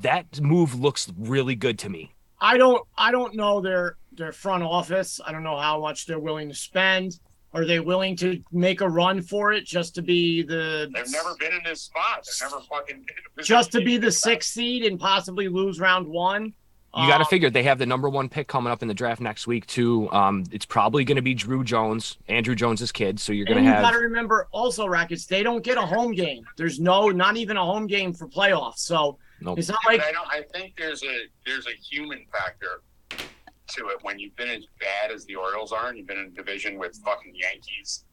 [0.00, 2.14] that move looks really good to me.
[2.40, 5.20] I don't I don't know their their front office.
[5.24, 7.18] I don't know how much they're willing to spend.
[7.54, 11.34] Are they willing to make a run for it just to be the They've never
[11.40, 12.26] been in this spot.
[12.26, 13.04] They've never fucking
[13.42, 16.52] just to be the sixth seed and possibly lose round one?
[16.96, 18.94] You got to Um, figure they have the number one pick coming up in the
[18.94, 20.10] draft next week too.
[20.10, 23.20] Um, it's probably going to be Druw Jones, Andruw Jones's kid.
[23.20, 25.82] So you're going And to you got to remember also, Rackets, they don't get a
[25.82, 26.44] home game.
[26.56, 28.78] There's no, not even a home game for playoffs.
[28.78, 29.58] So Nope.
[29.58, 30.26] it's not like I don't.
[30.28, 35.10] I think there's a there's a human factor to it when you've been as bad
[35.12, 38.04] as the Orioles are, and you've been in a division with fucking Yankees,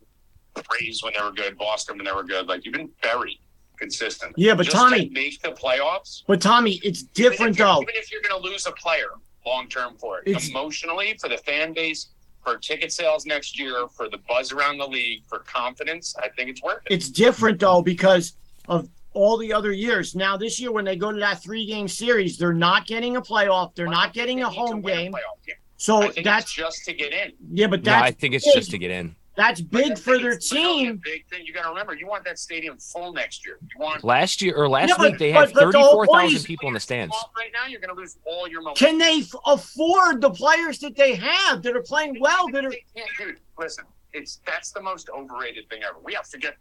[0.69, 2.47] Braves when they were good, Boston when they were good.
[2.47, 3.39] Like you've been very
[3.77, 4.33] consistent.
[4.37, 6.23] Yeah, but Just Tommy- make the playoffs.
[6.27, 7.81] But Tommy, it's different if though.
[7.81, 9.09] Even if you're going to lose a player
[9.45, 12.07] long term for it, It's- emotionally for the fan base,
[12.43, 16.49] for ticket sales next year, for the buzz around the league, for confidence, I think
[16.49, 16.93] it's worth it.
[16.93, 18.33] It's different though because
[18.67, 20.13] of all the other years.
[20.15, 23.21] Now this year, when they go to that three game series, they're not getting a
[23.21, 23.73] playoff.
[23.75, 25.11] They're not getting a They need home game.
[25.13, 25.55] playoff game.
[25.77, 27.33] So I think that's it's just to get in.
[27.51, 28.53] yeah, but no, I think it's big.
[28.55, 29.15] just to get in.
[29.35, 31.01] That's But I big for think their it's literally a team.
[31.03, 31.45] Big thing.
[31.45, 33.57] You got to remember, you want that stadium full next year.
[33.61, 35.83] You want Last year or last Yeah, but- week they but- had but the whole
[35.99, 37.15] thirty-four point thousand people in the stands.
[37.37, 38.87] Right now, you're going to lose all your momentum.
[38.87, 42.47] Can they f- afford the players that they have that are playing well?
[42.49, 43.39] That are can't, dude.
[43.59, 45.97] Listen, it's that's the most overrated thing ever.
[46.03, 46.55] We have to get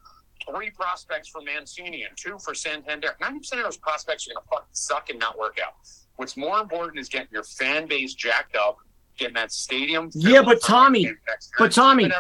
[0.51, 3.17] three prospects for Mancini and two for Santander.
[3.21, 5.75] Ninety percent of those prospects are going to fucking suck and not work out.
[6.17, 8.79] What's more important is getting your fan base jacked up,
[9.19, 10.11] getting that stadium.
[10.15, 11.11] Yeah, but Tommy-
[11.59, 12.11] but Tommy,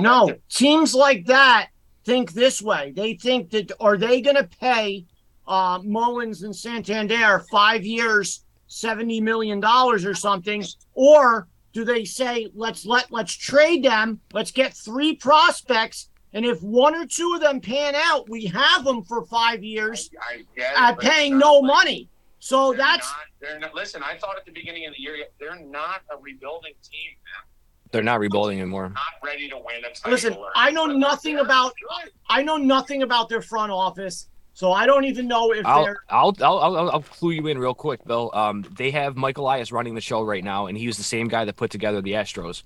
[0.00, 1.68] no teams like that
[2.04, 2.92] think this way.
[2.94, 5.06] They think that are they going to pay
[5.46, 12.50] uh, Mullins and Santander five years, seventy million dollars or something, or do they say
[12.54, 17.40] let's let let's trade them, let's get three prospects, and if one or two of
[17.40, 21.64] them pan out, we have them for five years I, I at paying no like-
[21.76, 22.08] money.
[22.40, 23.74] So that's they're not.
[23.74, 27.10] Listen, I thought at the beginning of the year they're not a rebuilding team.
[27.24, 27.44] Man.
[27.90, 28.90] They're not rebuilding anymore.
[28.90, 30.10] Not ready to win a title.
[30.10, 32.12] Listen, I know nothing about- good.
[32.28, 36.00] I know nothing about their front office, so I don't even know if I'll, they're
[36.10, 38.30] I'll I'll I'll I'll clue you in real quick, Bill.
[38.34, 41.28] Um, they have Michael Elias running the show right now, and he was the same
[41.28, 42.62] guy that put together the Astros.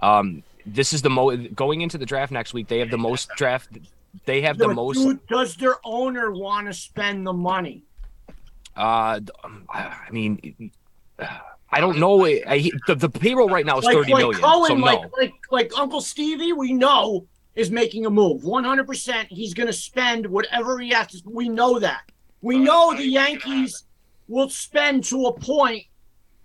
[0.00, 2.68] Um, this is the most going into the draft next week.
[2.68, 3.68] They have the most draft.
[4.24, 4.96] They have the most.
[4.98, 7.82] do- does their owner want to spend the money?
[8.76, 10.70] Uh, um, I mean,
[11.70, 12.24] I don't know.
[12.26, 14.40] I, I, the, the payroll right now is Like, thirty like million.
[14.40, 14.84] Cohen, so no.
[14.84, 18.44] like, like like Uncle Stevie, we know is making a move.
[18.44, 21.22] One hundred percent, he's going to spend whatever he has to.
[21.26, 22.02] We know that.
[22.40, 23.84] We know the Yankees
[24.26, 25.84] will spend to a point,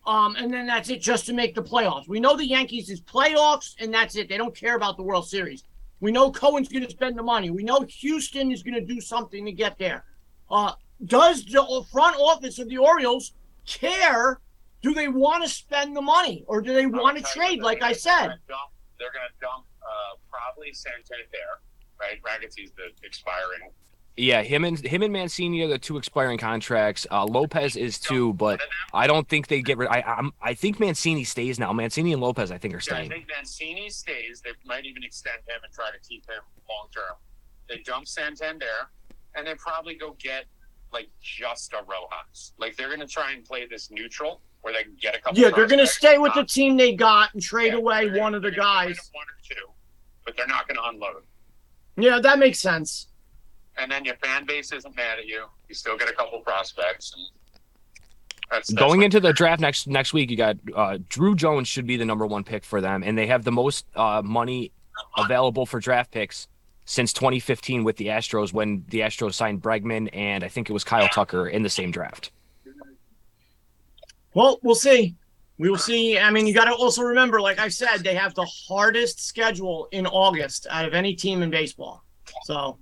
[0.05, 2.07] um, and then that's it, just to make the playoffs.
[2.07, 4.29] We know the Yankees is playoffs, and that's it.
[4.29, 5.63] They don't care about the World Series.
[5.99, 7.49] We know Cohen's going to spend the money.
[7.49, 10.05] We know Houston is going to do something to get there.
[10.51, 10.73] Uh,
[11.05, 13.33] does the front office of the Orioles
[13.65, 14.39] care?
[14.81, 17.61] Do they want to spend the money, or do they I'll want to trade?
[17.61, 21.61] Like I said, they're gonna dump, they're going to dump uh, probably Santander,
[21.99, 22.21] right?
[22.21, 23.71] Ragazzi's the expiring.
[24.19, 27.05] Yeah, him and him and Mancini are the two expiring contracts.
[27.11, 28.59] Uh, Lopez is too, but
[28.91, 29.89] I don't think they get rid.
[29.89, 31.71] I I'm, I think Mancini stays now.
[31.71, 34.41] Mancini and Lopez, I think, are Yeah, I think Mancini stays.
[34.43, 37.15] They might even extend him and try to keep him long term.
[37.69, 38.89] They dump Santander,
[39.35, 40.45] and they probably go get
[40.93, 42.53] like just a Rojas.
[42.57, 45.39] Like they're going to try and play this neutral where they can get a couple.
[45.39, 48.33] yeah, they're going to stay with the team they got and trade Yeah, away one
[48.35, 48.99] of the they're gonna get rid guys.
[49.07, 49.71] of One or two,
[50.25, 51.23] but they're not going to unload.
[51.97, 53.07] Yeah, that makes sense.
[53.77, 55.45] And then your fan base isn't mad at you.
[55.69, 57.13] You still get a couple prospects.
[57.15, 57.23] And
[58.49, 61.85] that's, that's Going into the draft next next week, you got uh, Druw Jones should
[61.85, 64.71] be the number one pick for them, and they have the most uh, money
[65.17, 66.47] available for draft picks
[66.87, 70.85] since 2015 with the Astros when the Astros signed Bregman and I think it was
[70.85, 72.31] Kyle Tucker in the same draft.
[74.33, 75.15] Well, we'll see.
[75.57, 76.17] We will see.
[76.17, 79.89] I mean, you got to also remember, like I said, they have the hardest schedule
[79.91, 82.03] in August out of any team in baseball.
[82.45, 82.77] So,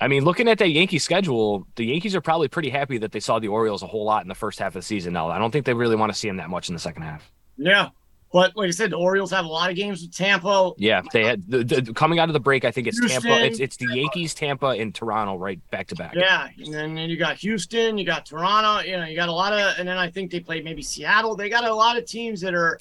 [0.00, 3.20] I mean, looking at that Yankee schedule, the Yankees are probably pretty happy that they
[3.20, 5.12] saw the Orioles a whole lot in the first half of the season.
[5.12, 7.02] Now, I don't think they really want to see them that much in the second
[7.02, 7.30] half.
[7.58, 7.90] yeah.
[8.32, 10.72] But like I said, the Orioles have a lot of games with Tampa.
[10.78, 12.64] Yeah, they had the, the coming out of the break.
[12.64, 13.44] I think it's Tampa.
[13.44, 16.14] It's it's the Yankees, Tampa, and Toronto right back to back.
[16.14, 19.32] Yeah, and then, then you got Houston, you got Toronto, you know, you got a
[19.32, 21.36] lot of, and then I think they played maybe Seattle.
[21.36, 22.78] They got a lot of teams that are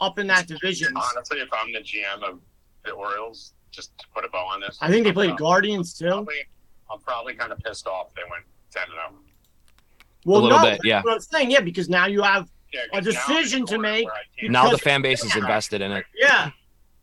[0.00, 0.94] up in that division.
[0.96, 2.40] Honestly, if I'm the GM of
[2.84, 6.06] the Orioles, just to put a bow on this, I think they played Guardians too.
[6.06, 6.34] Probably,
[6.90, 9.10] I'm probably kind of pissed off they went ten and oh.
[9.10, 9.22] zero.
[10.24, 10.96] Well, little no, bit, yeah.
[10.96, 13.78] that's what I'm saying, yeah, because now you have, Yeah, A 'cause now decision to
[13.78, 16.04] make where I can't- Now the fan base is invested in it.
[16.14, 16.50] yeah,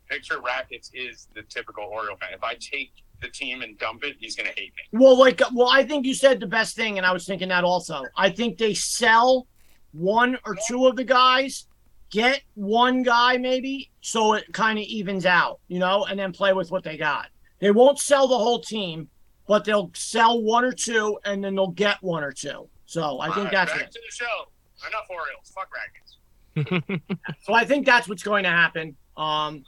[0.08, 2.30] picture Rackets is the typical Oriole fan.
[2.32, 4.82] If I take the team and dump it, he's gonna hate me.
[4.92, 7.64] Well, like, well, I think you said the best thing, and I was thinking that
[7.64, 8.04] also.
[8.16, 9.46] I think they sell
[9.92, 11.66] one or two of the guys,
[12.10, 16.52] get one guy maybe, so it kind of evens out, you know, and then play
[16.52, 17.28] with what they got.
[17.58, 19.10] They won't sell the whole team,
[19.48, 22.68] but they'll sell one or two, and then they'll get one or two.
[22.86, 23.92] So I think All right, that's back it.
[23.92, 24.50] to the show.
[24.86, 25.52] Enough Orioles.
[25.54, 26.16] Fuck Rackets.
[27.42, 28.96] So I think that's what's going to happen.
[29.16, 29.64] Um,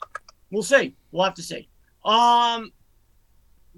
[0.50, 0.94] we'll see.
[1.12, 1.68] We'll have to see.
[2.04, 2.72] Um,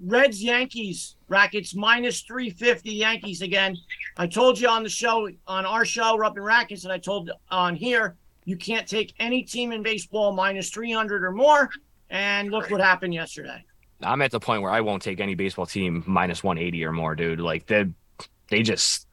[0.03, 3.77] Reds Yankees Rackets minus three fifty Yankees again.
[4.17, 6.97] I told you on the show on our show we're up in Rackets, and I
[6.97, 8.15] told on here
[8.45, 11.69] you can't take any team in baseball minus three hundred or more.
[12.09, 13.63] And look what happened yesterday.
[14.01, 17.15] I'm at the point where I won't take any baseball team minus 180 or more,
[17.15, 17.39] dude.
[17.39, 17.85] Like they
[18.49, 19.07] they just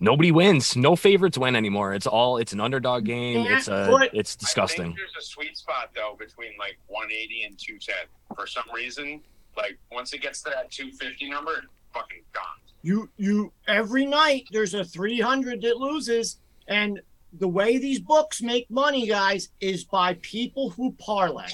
[0.00, 0.76] nobody wins.
[0.76, 1.94] No favorites win anymore.
[1.94, 3.46] It's all it's an underdog game.
[3.46, 4.84] It's a But- it's I disgusting.
[4.86, 7.94] think there's a sweet spot though between like 180 and 210.
[8.36, 9.20] For some reason,
[9.56, 12.44] like once it gets to that 250 number, it's fucking gone.
[12.82, 17.00] You you every night there's a 300 that loses and
[17.32, 21.46] the way these books make money guys is by people who parlay.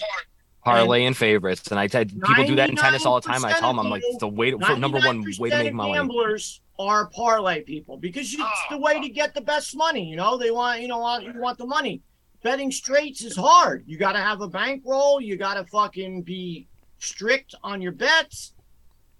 [0.64, 3.44] Parlay and favorites, and I tell people do that in tennis all the time.
[3.44, 5.68] I tell them I'm like it's the way to, for number one way to make
[5.68, 5.94] of money.
[5.94, 9.02] Gamblers are parlay people because you, it's the way oh.
[9.02, 10.04] to get the best money.
[10.04, 12.02] You know, they want you know want- you want the money.
[12.42, 13.84] Betting straights is hard.
[13.86, 15.20] You got to have a bankroll.
[15.20, 16.66] You got to fucking be
[16.98, 18.54] strict on your bets,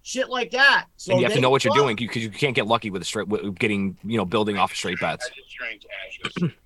[0.03, 0.87] shit like that.
[0.97, 1.85] So and you have to know what you're fuck.
[1.85, 4.73] doing because you can't get lucky with a straight with getting you know building off
[4.73, 5.31] of straight bets.
[5.31, 6.51] I just drank ashes.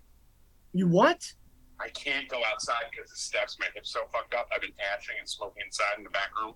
[0.77, 1.33] You what?
[1.81, 3.57] I can't go outside because the steps.
[3.59, 4.47] My hips so fucked up.
[4.55, 6.53] I've been ashing and smoking inside in the back room,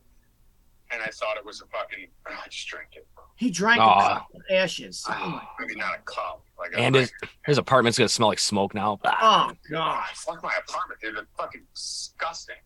[0.92, 2.06] and I thought it was a fucking.
[2.28, 3.06] Oh, I just drank it.
[3.36, 5.04] He drank a cup of ashes.
[5.08, 6.42] Oh, my- Maybe not a cup.
[6.58, 7.12] Like And a, his
[7.46, 8.98] his apartment's gonna smell like smoke now.
[9.04, 10.04] oh God, god.
[10.14, 11.16] fuck my apartment, dude.
[11.16, 12.56] It's fucking disgusting.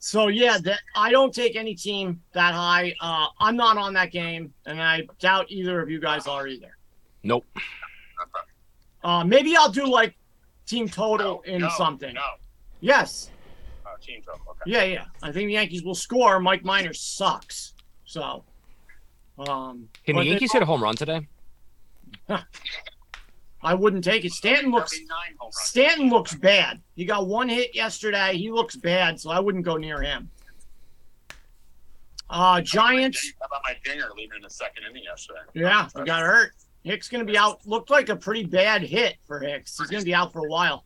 [0.00, 2.94] So yeah, that I don't take any team that high.
[3.00, 6.76] Uh, I'm not on that game, and I doubt either of you guys are either.
[7.22, 7.46] Nope.
[9.02, 10.14] Uh, maybe I'll do like
[10.66, 12.14] team total No, in no, something.
[12.14, 12.20] No,
[12.80, 13.30] Yes.
[14.04, 14.40] Team total.
[14.50, 14.70] Okay.
[14.70, 15.04] Yeah, yeah.
[15.22, 16.38] I think the Yankees will score.
[16.40, 17.74] Mike Minor sucks.
[18.04, 18.44] So,
[19.38, 21.26] um, Can but the they- Yankees hit a home run today?
[23.62, 24.32] I wouldn't take it.
[24.32, 24.92] Stanton looks.
[24.92, 25.56] 39 home runs.
[25.58, 26.80] Stanton looks bad.
[26.96, 28.36] He got one hit yesterday.
[28.36, 30.30] He looks bad, so I wouldn't go near him.
[32.28, 33.32] Uh, Giants.
[33.40, 35.40] How about my dinger leaving in the second inning yesterday?
[35.54, 36.52] Yeah, he got hurt.
[36.82, 37.66] Hicks gonna be out.
[37.66, 39.78] Looked like a pretty bad hit for Hicks.
[39.78, 40.84] He's gonna be out for a while.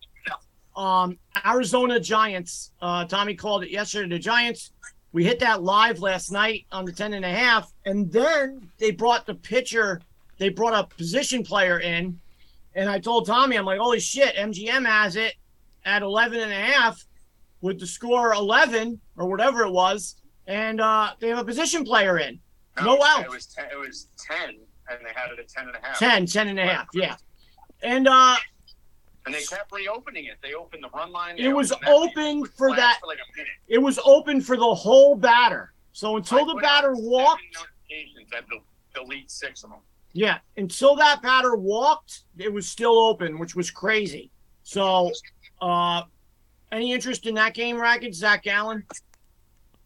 [0.79, 2.71] Um, Arizona Giants.
[2.81, 4.09] Uh, Tommy called it yesterday.
[4.15, 4.71] The Giants.
[5.13, 8.93] We hit that live last night on the 10 and a half, and then they
[8.93, 10.01] brought the pitcher.
[10.37, 12.21] They brought a position player in,
[12.75, 15.35] and I told Tommy, I'm like, holy shit, MGM has it
[15.85, 17.03] at 11 and a half
[17.63, 22.19] with the score 11 or whatever it was, and uh, they have a position player
[22.19, 22.39] in.
[22.85, 23.25] No was- outs.
[23.25, 23.65] It was ten.
[23.73, 25.99] It was ten, and they had it at ten and a half.
[25.99, 27.17] 10, 10 and a half, yeah.
[27.83, 28.37] And uh,
[29.35, 30.37] And they kept reopening it.
[30.43, 31.37] They opened the run line.
[31.39, 31.93] It was opened that.
[31.93, 33.53] open for that- For like a minute.
[33.69, 35.73] it was open for the whole batter.
[35.93, 38.45] So until I the batter walked, notifications, I had
[38.95, 39.81] delete six of them.
[40.13, 44.31] yeah, until that batter walked, it was still open, which was crazy.
[44.63, 45.11] So,
[45.61, 46.03] uh,
[46.71, 48.15] any interest in that game, Racket?
[48.15, 48.85] Zach Gallen?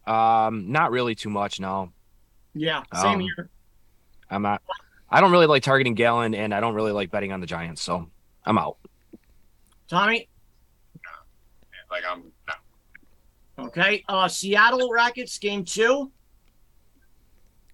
[0.05, 1.59] Um, not really too much.
[1.59, 1.91] No,
[2.53, 3.49] Yeah, same Um, here.
[4.29, 4.61] I'm not.
[5.09, 7.81] I don't really like targeting Gallen, and I don't really like betting on the Giants,
[7.81, 8.09] so
[8.45, 8.77] I'm out.
[9.93, 10.27] Tommy?
[10.95, 11.11] No.
[11.95, 12.23] Like I'm.
[13.57, 13.65] No.
[13.67, 14.03] Okay.
[14.09, 16.11] Uh, Seattle Rackets game two.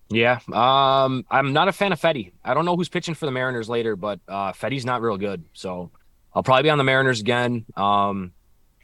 [0.10, 0.40] Yeah.
[0.52, 2.32] Um, I'm not a fan of Fedde.
[2.44, 5.44] I don't know who's pitching for the Mariners later, but uh, Fedde's not real good,
[5.54, 5.92] so
[6.34, 7.66] I'll probably be on the Mariners again.
[7.78, 8.34] Um,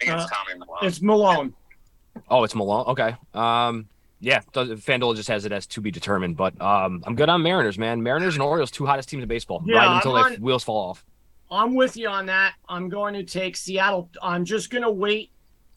[0.01, 0.77] I think it's Uh, Tommy Milone.
[0.83, 1.53] It's Milone.
[2.29, 2.85] oh, it's Milone.
[2.87, 3.15] Okay.
[3.33, 3.87] Um,
[4.19, 4.41] yeah.
[4.53, 7.77] does- FanDuel just has it as to be determined, but um, I'm good on Mariners,
[7.79, 8.03] man.
[8.03, 9.63] Mariners and Orioles, two hottest teams in baseball.
[9.65, 11.03] Yeah, right until I'm the on- wheels fall off.
[11.51, 12.53] I'm with you on that.
[12.67, 14.09] I'm going to take Seattle.
[14.21, 15.31] I'm just going to wait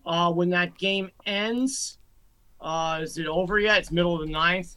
[0.06, 1.98] uh, when that game ends.
[2.60, 3.78] Uh, is it over yet?
[3.78, 4.76] It's middle of the ninth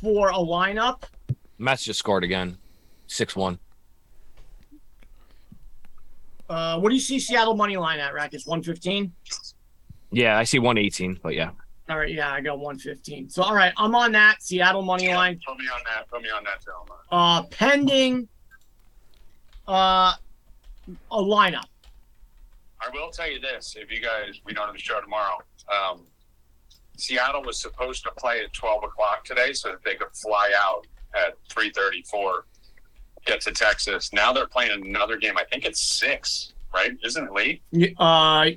[0.00, 1.02] for a lineup.
[1.58, 2.56] Mets just scored again,
[3.08, 3.58] six one.
[6.48, 9.12] Uh, what do you see Seattle money line at, Rackets 115?
[10.10, 11.50] Yeah, I see 118, but yeah.
[11.90, 13.28] All right, yeah, I got 115.
[13.28, 15.38] So, all right, I'm on that Seattle money line.
[15.46, 16.08] Put me on that.
[16.08, 16.94] Put me on that too.
[17.10, 18.28] Uh, pending
[19.66, 20.14] uh,
[21.10, 21.64] a lineup.
[22.80, 25.38] I will tell you this: if you guys, we don't have a show tomorrow.
[25.72, 26.02] Um,
[26.96, 30.86] Seattle was supposed to play at twelve o'clock today, so that they could fly out
[31.14, 32.46] at three thirty-four,
[33.26, 34.12] get to Texas.
[34.12, 35.36] Now they're playing another game.
[35.36, 36.92] I think it's six, right?
[37.04, 37.62] Isn't it late?
[37.98, 38.50] Uh,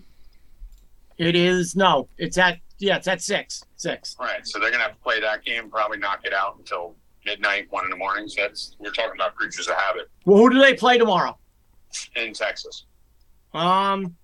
[1.17, 4.15] it is no, it's at yeah, it's at six, six.
[4.19, 4.45] Right.
[4.45, 5.69] So they're gonna have to play that game.
[5.69, 8.27] Probably not get out until midnight, one in the morning.
[8.27, 11.37] So that's we're talking about creatures of habit Well, who do they play tomorrow?
[12.15, 12.85] In Texas.
[13.53, 14.15] Um,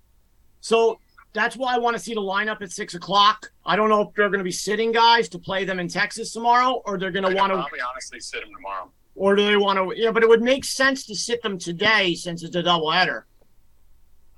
[0.60, 0.98] so
[1.32, 3.50] that's why I want to see the lineup at six o'clock.
[3.64, 6.32] I don't know if they're going to be sitting guys to play them in Texas
[6.32, 8.90] tomorrow, or they're going to want to, probably honestly sit them tomorrow.
[9.14, 10.00] or do they want to?
[10.00, 13.22] Yeah, but it would make sense to sit them today since it's a doubleheader.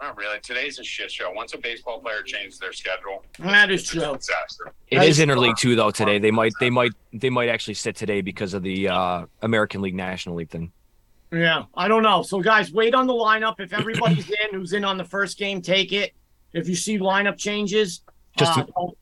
[0.03, 0.41] Not really.
[0.41, 1.31] Today's a shit show.
[1.31, 4.16] Once a baseball player changes their schedule, That is it's a true.
[4.16, 4.72] disaster.
[4.89, 5.11] It Nice.
[5.11, 5.91] is interleague too, though.
[5.91, 9.83] Today they might, they might, they might actually sit today because of the uh, American
[9.83, 10.72] League National League thing.
[11.33, 12.22] Yeah, I don't know.
[12.22, 13.61] So guys, wait on the lineup.
[13.61, 16.12] If everybody's in, who's in on the first game, take it.
[16.53, 18.03] If you see lineup changes,
[18.37, 18.99] Just uh, to- don't-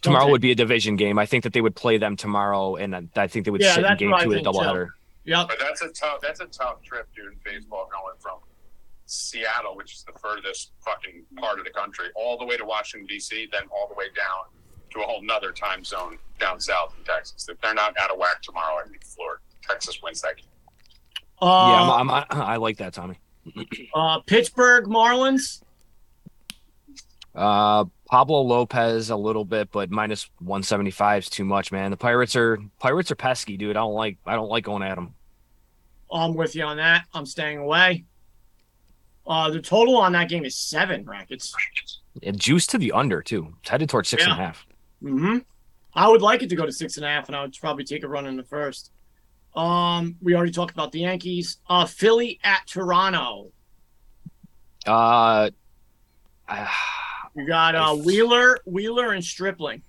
[0.00, 1.18] Tomorrow take- would be a division game.
[1.18, 3.74] I think that they would play them tomorrow, and I- I think they would Yeah,
[3.74, 4.60] sit in that's game what I two of the think, too.
[4.62, 4.88] doubleheader.
[5.24, 5.48] Yep.
[5.48, 6.20] But that's a tough.
[6.22, 7.26] That's a tough trip, dude.
[7.32, 8.38] in Baseball going from
[9.06, 13.06] Seattle, which is the furthest fucking part of the country, all the way to Washington
[13.06, 14.50] D.C., then all the way down
[14.90, 17.46] to a whole nother time zone down south in Texas.
[17.48, 20.46] If they're not out of whack tomorrow, I think Florida, Texas wins that game.
[21.42, 23.18] Yeah, Uh, I'm, I'm, I, I like that, Tommy.
[23.94, 25.62] uh, Pittsburgh Marlins.
[27.34, 31.90] Uh, Pablo Lopez a little bit, but minus 175 is too much, man.
[31.90, 33.70] The Pirates are Pirates are pesky, dude.
[33.76, 35.14] I don't like I don't like going at them.
[36.12, 37.06] I'm with you on that.
[37.14, 38.04] I'm staying away.
[39.26, 41.54] Uh, the total on that game is seven brackets.
[42.22, 43.54] And juice to the under too.
[43.60, 44.66] It's headed towards six and a half.
[45.02, 45.38] Mm-hmm.
[45.94, 47.84] I would like it to go to six and a half, and I would probably
[47.84, 48.91] take a run in the first.
[49.54, 51.58] Um, we already talked about the Yankees.
[51.68, 53.52] Uh, Philly at Toronto.
[54.86, 55.50] Uh,
[57.36, 59.82] You got uh, Wheeler, Wheeler, and Stripling.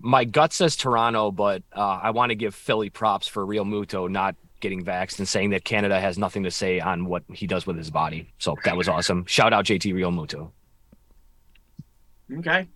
[0.00, 4.34] my gut says Toronto, but uh, I want to give Philly props for Realmuto not
[4.60, 7.76] getting vaxxed and saying that Canada has nothing to say on what he does with
[7.76, 8.28] his body.
[8.38, 9.24] So that was awesome.
[9.26, 10.50] Shout out JT Realmuto.
[12.38, 12.66] Okay.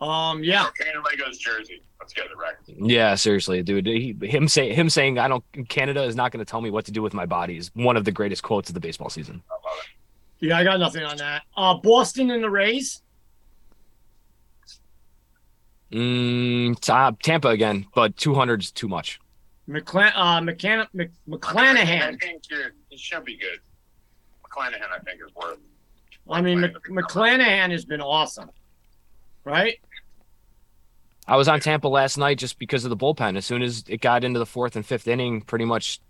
[0.00, 0.66] Um, yeah.
[0.68, 1.82] Okay, Lego's jersey.
[2.00, 2.54] Let's get it right.
[2.66, 3.86] Yeah, seriously, dude.
[3.86, 6.86] He, him say him saying I don't Canada is not going to tell me what
[6.86, 9.42] to do with my body is one of the greatest quotes of the baseball season.
[9.50, 9.62] I love
[10.40, 10.46] it.
[10.46, 11.42] Yeah, I got nothing on that.
[11.54, 13.02] Uh, Boston and the Rays.
[15.92, 19.20] Mm, Ta- Tampa again, but 200 is too much.
[19.68, 22.20] McClan- uh, McCann- Mc- I McClanahan.
[22.20, 23.58] think you're, it should be good.
[24.44, 25.58] McClanahan, I think, is worth.
[26.30, 28.50] I mean, Mc- McClanahan has been awesome,
[29.44, 29.78] right?
[31.30, 33.36] I was on Tampa last night just because of the bullpen.
[33.36, 36.00] As soon as it got into the fourth and fifth inning, pretty much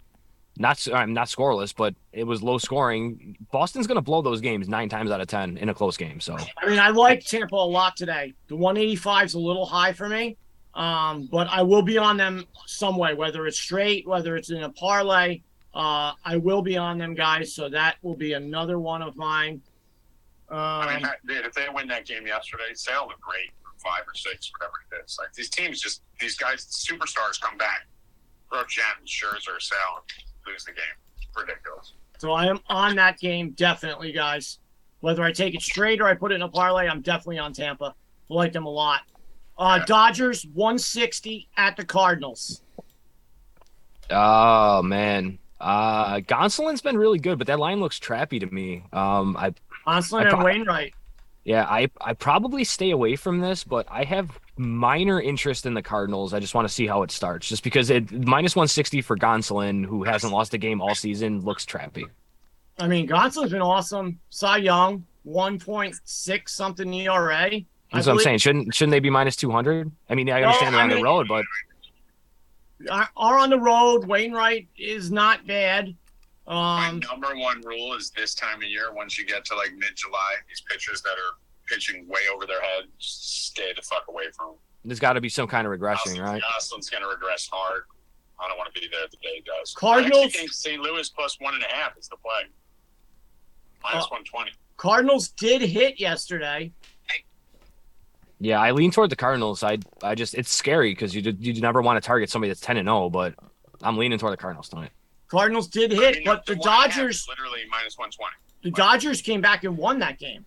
[0.56, 3.36] not I'm not scoreless, but it was low scoring.
[3.52, 6.20] Boston's going to blow those games nine times out of ten in a close game.
[6.20, 8.32] So I mean, I like Tampa a lot today.
[8.48, 10.38] The 185 is a little high for me,
[10.72, 14.62] um, but I will be on them some way, whether it's straight, whether it's in
[14.62, 15.42] a parlay.
[15.74, 17.54] Uh, I will be on them, guys.
[17.54, 19.60] So that will be another one of mine.
[20.50, 23.50] I mean, Um, dude, if they win that game yesterday, Sale looked great.
[23.82, 25.16] Five or six, whatever it is.
[25.18, 27.86] Like these teams, just these guys, superstars come back.
[28.50, 30.04] Throw Jen, Scherzer, Sale,
[30.46, 30.84] lose the game.
[31.36, 31.94] Ridiculous.
[32.18, 34.58] so I am on that game definitely, guys.
[35.00, 37.52] Whether I take it straight or I put it in a parlay, I'm definitely on
[37.54, 37.94] Tampa.
[38.30, 39.00] I like them a lot.
[39.56, 39.84] Uh, Yeah.
[39.86, 42.62] Dodgers 160 at the Cardinals.
[44.10, 45.38] Oh man.
[45.60, 48.82] Uh Gonsolin's been really good, but that line looks trappy to me.
[48.92, 49.54] Um I
[49.86, 50.94] Onslin I and pro- Wainwright.
[51.50, 55.82] Yeah, I I probably stay away from this, but I have minor interest in the
[55.82, 56.32] Cardinals.
[56.32, 57.48] I just want to see how it starts.
[57.48, 61.66] Just because it minus 160 for Gonsolin, who hasn't lost a game all season, looks
[61.66, 62.04] trappy.
[62.78, 64.20] I mean, Gonsolin's been awesome.
[64.30, 67.46] Cy Young, 1.6 something ERA.
[67.46, 68.38] I That's what I'm saying.
[68.38, 69.90] Shouldn't shouldn't they be minus 200?
[70.08, 71.44] I mean, I No, understand they're I on the road, but
[73.16, 74.06] are on the road.
[74.06, 75.96] Wainwright is not bad.
[76.50, 79.72] My Um, number one rule is this time of year, once you get to like
[79.74, 81.38] mid July, these pitchers that are
[81.68, 84.56] pitching way over their head, stay the fuck away from them.
[84.84, 86.42] there's got to be some kind of regression, right?
[86.54, 87.82] Goslin's going to regress hard.
[88.40, 89.74] I don't want to be there the day he does.
[89.74, 90.80] Cardinals- I think St.
[90.82, 92.48] Louis plus one and a half is the play.
[93.84, 94.50] Minus Uh, 120.
[94.76, 96.72] Cardinals did hit yesterday.
[98.42, 99.62] Yeah, I lean toward the Cardinals.
[99.62, 102.60] I I just it's scary because you did, you never want to target somebody that's
[102.62, 103.34] 10 and 0, but
[103.82, 104.90] I'm leaning toward the Cardinals tonight.
[105.30, 107.96] Cardinals did I hit, mean, but the one and a half is Dodgers, literally minus
[107.96, 108.32] 120.
[108.64, 110.44] the Dodgers came back and won that game.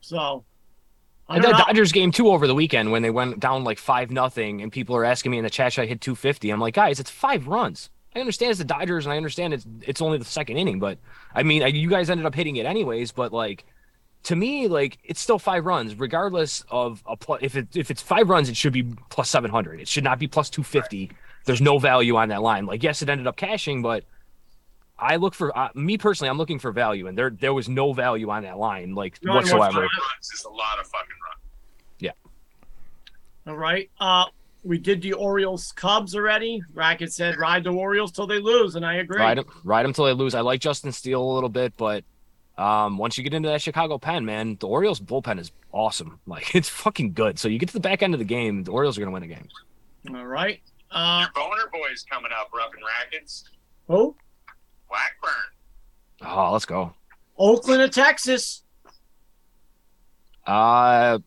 [0.00, 0.44] So
[1.28, 1.50] I And the.
[1.50, 4.96] Dodgers game too over the weekend when they went down like five nothing, and people
[4.96, 6.50] are asking me in the chat should I hit 250.
[6.50, 7.90] I'm like, guys, it's five runs.
[8.14, 10.98] I understand it's the Dodgers, and I understand it's it's only the second inning, but
[11.34, 13.12] I mean, I- you guys ended up hitting it anyways.
[13.12, 13.64] But like,
[14.24, 17.40] to me, like it's still five runs, regardless of a plus.
[17.42, 19.80] If it if it's five runs, it should be plus 700.
[19.80, 21.10] It should not be plus 250.
[21.48, 22.66] There's no value on that line.
[22.66, 24.04] Like, yes, it ended up cashing, but
[24.98, 26.28] I look for uh, me personally.
[26.28, 29.32] I'm looking for value, and there there was no value on that line, like No,
[29.32, 29.72] it was whatsoever.
[29.72, 31.40] Five runs a lot of fucking runs.
[32.00, 32.10] Yeah.
[33.46, 33.90] All right.
[33.98, 34.26] Uh,
[34.62, 36.60] we did the Orioles Cubs already.
[36.74, 39.18] Racket said ride the Orioles till they lose, and I agree.
[39.18, 40.34] Ride them, ride them till they lose.
[40.34, 42.04] I like Justin Steele a little bit, but
[42.58, 46.20] um, once you get into that Chicago pen, man, the Orioles bullpen is awesome.
[46.26, 47.38] Like it's fucking good.
[47.38, 49.22] So you get to the back end of the game, the Orioles are gonna win
[49.22, 49.48] the game.
[50.14, 50.60] All right.
[50.90, 53.44] Uh, Your boner boys coming up, rubbing rackets.
[53.86, 54.16] who?
[54.88, 55.32] Blackburn.
[56.22, 56.94] Oh, let's go.
[57.36, 58.62] Oakland of Texas.
[60.46, 61.18] Uh,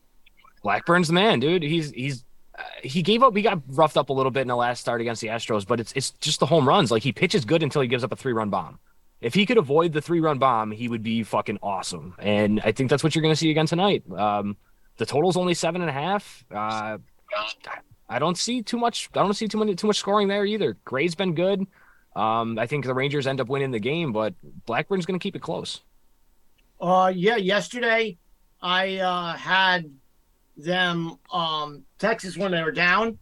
[0.64, 1.64] Blackburn's the man, dude.
[1.64, 2.26] He's he's
[2.58, 3.36] uh, he gave up.
[3.36, 5.80] He got roughed up a little bit in the last start against the Astros, but
[5.80, 6.92] it's it's just the home runs.
[6.92, 8.80] Like he pitches good until he gives up a three run bomb.
[9.22, 12.16] If he could avoid the three run bomb, he would be fucking awesome.
[12.18, 14.04] And I think that's what you're going to see again tonight.
[14.12, 14.58] Um,
[14.98, 16.44] the total's only seven and a half.
[16.50, 16.98] Uh,
[18.12, 19.10] I don't see too much.
[19.16, 20.78] I don't see too many too much scoring there either.
[20.84, 21.66] Gray's been good.
[22.14, 24.34] Um, I think the Rangers end up winning the game, but
[24.66, 25.80] Blackburn's going to keep it close.
[26.82, 27.38] Uh, yeah.
[27.38, 28.18] Yesterday,
[28.62, 29.90] I uh, had
[30.58, 33.18] them um, Texas when they were down,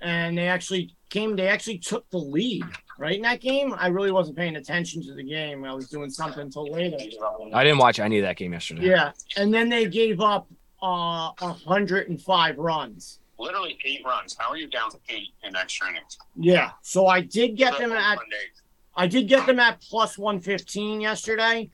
[0.00, 1.36] and they actually came.
[1.36, 2.64] They actually took the lead
[2.98, 3.74] right in that game.
[3.76, 5.66] I really wasn't paying attention to the game.
[5.66, 6.96] I was doing something until later.
[7.52, 8.86] I didn't watch any of that game yesterday.
[8.86, 10.46] Yeah, and then they gave up
[10.80, 13.18] uh 105 runs.
[13.38, 14.36] Literally eight runs.
[14.38, 16.18] How are you down to eight in extra innings?
[16.36, 18.36] Yeah, so I did get them at One day.
[18.96, 21.70] I did get them at plus 115 yesterday.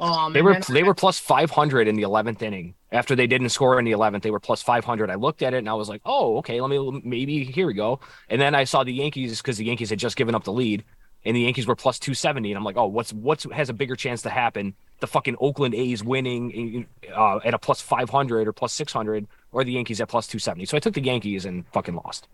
[0.00, 2.74] Um, They were then- they were plus 500 in the 11th inning.
[2.90, 5.10] After they didn't score in the 11th, they were plus 500.
[5.10, 7.74] I looked at it and I was like, "Oh, okay, let me maybe here we
[7.74, 10.52] go." And then I saw the Yankees because the Yankees had just given up the
[10.52, 10.82] lead,
[11.24, 12.50] and the Yankees were plus 270.
[12.50, 14.74] And I'm like, "Oh, what's what's has a bigger chance to happen?
[15.00, 19.72] The fucking Oakland A's winning uh, at a plus 500 or plus 600, or the
[19.72, 22.28] Yankees at 270." So I took the Yankees and fucking lost.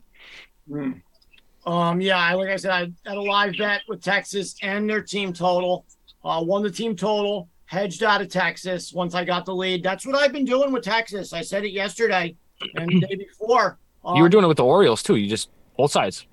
[1.66, 5.02] Um, yeah, I- like I said, I had a live bet with Texas and their
[5.02, 5.84] team total.
[6.24, 9.82] Uh, won the team total, hedged out of Texas once I got the lead.
[9.82, 11.32] That's what I've been doing with Texas.
[11.32, 12.34] I said it yesterday
[12.74, 13.78] and the day before.
[14.04, 15.16] Um, you were doing it with the Orioles too.
[15.16, 16.26] You just both sides.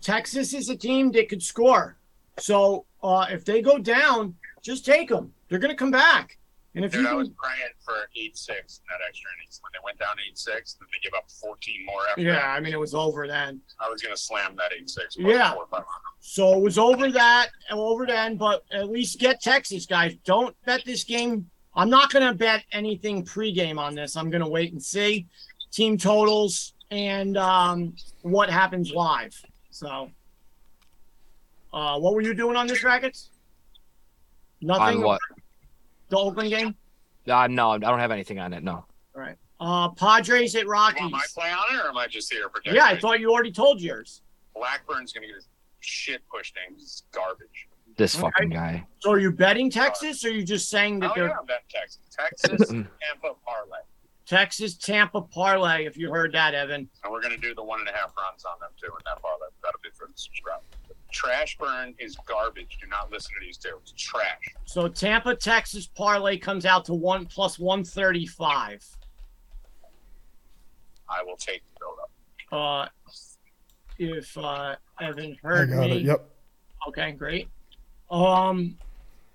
[0.00, 1.96] Texas is a team that could score.
[2.38, 5.32] So uh, if they go down, just take them.
[5.48, 6.38] They're going to come back.
[6.74, 9.60] And if Dude, you I was can, praying for eight six in that extra innings.
[9.62, 12.22] When they went down eight six, then they give up fourteen more after.
[12.22, 12.44] yeah, that.
[12.56, 13.60] I mean it was over then.
[13.78, 15.16] I was gonna slam that eight six.
[15.18, 15.54] Yeah.
[16.20, 20.14] So it was over that and over then, but at least get Texas, guys.
[20.24, 21.50] Don't bet this game.
[21.74, 24.16] I'm not going to bet anything pregame on this.
[24.16, 25.26] I'm going to wait and see
[25.70, 29.34] team totals and um, what happens live.
[29.70, 30.10] So,
[31.72, 33.30] uh, what were you doing on this rackets?
[34.60, 34.98] Nothing.
[34.98, 35.20] On what?
[36.12, 36.74] The Oakland game.
[37.26, 38.62] Uh, no, I don't have anything on it.
[38.62, 38.72] No.
[38.74, 38.86] All
[39.22, 39.36] right.
[39.58, 41.00] Uh, Padres at Rockies.
[41.00, 42.74] Am I play on it or am I just here protecting?
[42.74, 44.20] Yeah, I thought you already told yours.
[44.54, 45.48] Blackburn's gonna get his
[45.80, 46.74] shit pushed in.
[46.74, 47.66] 'cause It's garbage.
[47.96, 48.22] This Okay.
[48.24, 48.86] fucking guy.
[48.98, 51.46] So are you betting Texas, or are you just saying that Oh they're yeah, I'm
[51.46, 52.00] betting Texas.
[52.18, 53.78] Texas, Tampa parlay,
[54.26, 55.86] Texas Tampa parlay?
[55.86, 56.90] If you heard that, Evan.
[57.04, 59.22] and we're gonna do the one and a half runs on them too in that
[59.22, 59.46] parlay.
[59.62, 60.60] That'll be for the subscribe.
[61.12, 62.78] Trash burn is garbage.
[62.80, 63.78] Do not listen to these two.
[63.82, 64.54] It's trash.
[64.64, 68.84] So Tampa Texas parlay comes out to one plus one thirty five.
[71.08, 72.10] I will take the build up.
[72.50, 72.88] Uh,
[73.98, 76.02] if uh, Evan I heard got me, it.
[76.02, 76.30] Yep.
[76.88, 77.48] okay, great.
[78.10, 78.76] Um,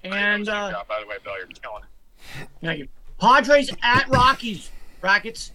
[0.03, 2.47] and uh, by the way, Bill, you're killing it.
[2.61, 2.87] thank you.
[3.19, 4.71] Padres at Rockies
[5.01, 5.51] brackets.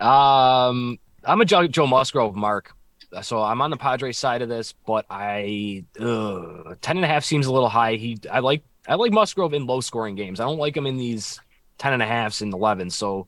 [0.00, 2.74] Um, I'm a Joe, Joe Musgrove mark,
[3.22, 7.24] so I'm on the Padres side of this, but I uh, ten and a half
[7.24, 7.94] seems a little high.
[7.94, 10.40] He, I like, I like Musgrove in low scoring games.
[10.40, 11.40] I don't like him in these
[11.78, 12.90] ten and a halves and 11.
[12.90, 13.26] So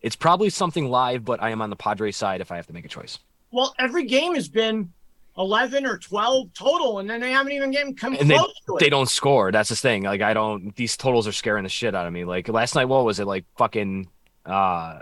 [0.00, 2.72] it's probably something live, but I am on the Padres side if I have to
[2.72, 3.18] make a choice.
[3.52, 4.92] Well, every game has been
[5.38, 8.76] eleven or twelve total, and then they haven't even getting come And they- close to
[8.76, 8.80] it.
[8.80, 9.52] They don't score.
[9.52, 10.02] That's the thing.
[10.02, 10.74] Like I don't.
[10.74, 12.24] These totals are scaring the shit out of me.
[12.24, 13.26] Like last night, what was it?
[13.26, 14.08] Like fucking.
[14.46, 15.00] uh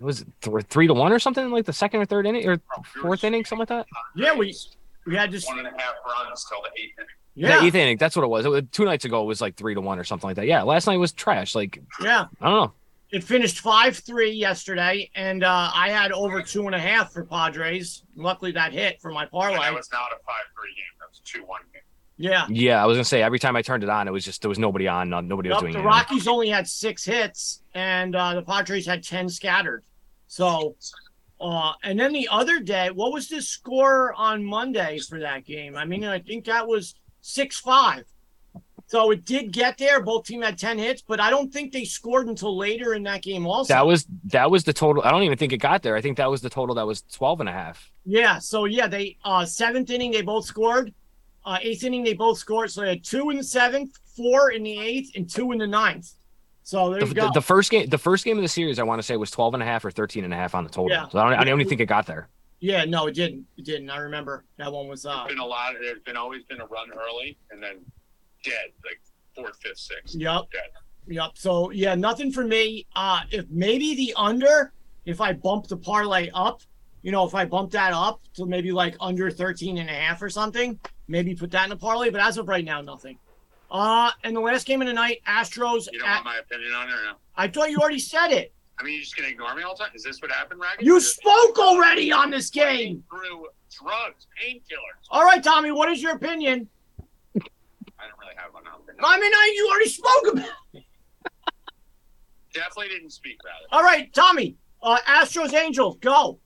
[0.00, 2.60] was it th- three to one or something like the second or third inning or
[3.00, 3.86] fourth inning, something like that?
[4.16, 4.54] yeah, we
[5.06, 7.08] we had just one and a half runs till the eighth inning.
[7.36, 7.96] Yeah, Yeah, eighth inning.
[7.96, 8.46] That's what it was.
[8.46, 8.62] It was.
[8.70, 10.46] Two nights ago it was like three to one or something like that.
[10.46, 11.54] Yeah, last night was trash.
[11.54, 12.26] Like yeah.
[12.40, 12.72] I don't know.
[13.10, 17.24] It finished five three yesterday, and uh, I had over two and a half for
[17.24, 18.02] Padres.
[18.16, 19.58] Luckily, that hit for my And parlay.
[19.58, 20.84] that was not a five three game.
[21.00, 21.82] That was a two one game.
[22.16, 22.46] Yeah.
[22.48, 24.48] Yeah, I was gonna say every time I turned it on, it was just there
[24.48, 25.86] was nobody on, no- nobody was doing the anything.
[25.90, 29.82] Rockies only had six hits, and uh, the Padres had ten scattered.
[30.28, 30.76] So,
[31.40, 35.76] uh, and then the other day, what was the score on Monday for that game?
[35.76, 38.04] I mean, I think that was six five.
[38.86, 40.00] So it did get there.
[40.02, 43.22] Both team had ten hits, but I don't think they scored until later in that
[43.22, 43.44] game.
[43.46, 45.02] Also, That was that was the total.
[45.02, 45.96] I don't even think it got there.
[45.96, 46.74] I think that was the total.
[46.76, 47.90] That was 12 and a half.
[48.04, 48.38] yeah.
[48.38, 50.94] So yeah, they uh, seventh inning they both scored.
[51.44, 52.70] Uh, eighth inning they both scored.
[52.70, 55.66] So they had two in the seventh, four in the eighth, and two in the
[55.66, 56.12] ninth.
[56.62, 57.26] So there The, you go.
[57.26, 59.30] the, the first game, the first game of the series, I want to say was
[59.30, 60.90] 12 and a half or 13 and a half on the total.
[60.96, 61.06] Yeah.
[61.08, 62.28] So I don't, I don't even think it got there.
[62.60, 63.44] yeah, no, it didn't.
[63.58, 63.90] It didn't.
[63.90, 65.74] I remember that one was uh, There's been a lot.
[65.74, 67.76] Of, There's been always been a run early and then
[68.42, 69.00] dead, like
[69.34, 70.14] fourth, fifth, sixth.
[70.14, 70.50] Yep.
[70.52, 70.70] Dead.
[71.08, 71.32] Yep.
[71.34, 72.86] So yeah, nothing for me.
[72.96, 74.72] Uh if maybe the under,
[75.04, 76.62] if I bump the parlay up,
[77.02, 80.22] you know, if I bump that up to maybe like under 13 and a half
[80.22, 80.78] or something,
[81.08, 82.10] maybe put that in a parlay.
[82.10, 83.18] But as of right now, nothing.
[83.70, 85.88] Uh and the last game of the night, Astros.
[85.92, 87.12] You don't At, want my opinion on it or no?
[87.36, 88.52] I thought you already said it.
[88.78, 89.92] I mean, you're just gonna ignore me all the time.
[89.94, 90.84] Is this what happened, Ragged?
[90.84, 93.02] You spoke already on this game.
[93.08, 95.06] through drugs, painkillers.
[95.10, 96.68] All right, Tommy, what is your opinion?
[97.36, 98.96] I don't really have one out there.
[99.02, 100.48] I mean, I, you already spoke about.
[100.74, 100.84] it.
[102.52, 103.68] Definitely didn't speak about it.
[103.72, 104.56] All right, Tommy.
[104.82, 106.38] Uh, Astros Angels, go.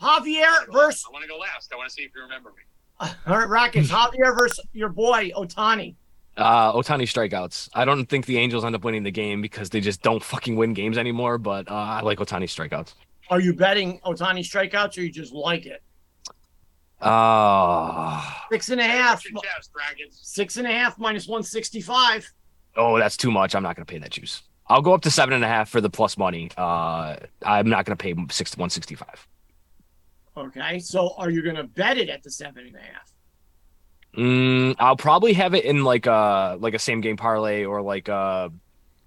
[0.00, 1.72] Javier versus I want to go last.
[1.72, 2.62] I want to see if you remember me.
[3.00, 3.90] All right, Rackets.
[3.90, 5.94] Javier versus your boy Ohtani.
[6.36, 7.68] Uh, Ohtani strikeouts.
[7.74, 10.56] I don't think the Angels end up winning the game because they just don't fucking
[10.56, 11.38] win games anymore.
[11.38, 12.94] But uh, I like Ohtani strikeouts.
[13.30, 15.82] Are you betting Ohtani strikeouts or you just like it?
[17.00, 19.22] Uh, six and a half.
[20.10, 22.30] Six and a half minus one sixty-five.
[22.76, 23.54] oh, that's too much.
[23.54, 24.42] I'm not gonna pay that juice.
[24.68, 26.50] I'll go up to seven and a half for the plus money.
[26.56, 29.26] Uh, I'm not gonna pay six one sixty five.
[30.36, 30.78] Okay.
[30.78, 33.12] So are you going to bet it at the seven and a half?
[34.16, 38.08] Mm, I'll probably have it in like a like a same game parlay or like
[38.08, 38.50] a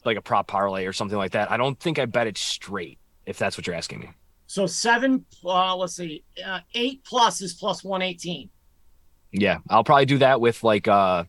[0.05, 1.51] like a prop parlay or something like that.
[1.51, 2.99] I don't think I bet it straight.
[3.25, 4.09] If that's what you're asking me.
[4.47, 8.49] So seven, uh, let's see, uh, eight plus is plus 118.
[9.31, 11.25] Yeah, I'll probably do that with like uh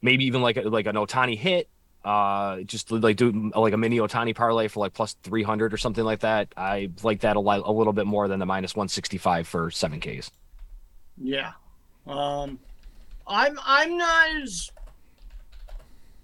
[0.00, 1.68] maybe even like a, like an Ohtani hit.
[2.08, 5.76] Uh, just like do like a mini Ohtani parlay for like plus three hundred or
[5.76, 6.48] something like that.
[6.56, 9.70] I like that a, a little bit more than the minus one sixty five for
[9.70, 10.30] seven Ks.
[11.22, 11.52] Yeah.
[12.06, 12.58] Um,
[13.26, 14.70] I'm I'm not as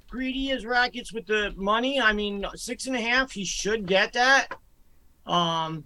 [0.09, 2.01] greedy as Rackets with the money.
[2.01, 4.49] I mean, six and a half, he should get that.
[5.27, 5.85] Um,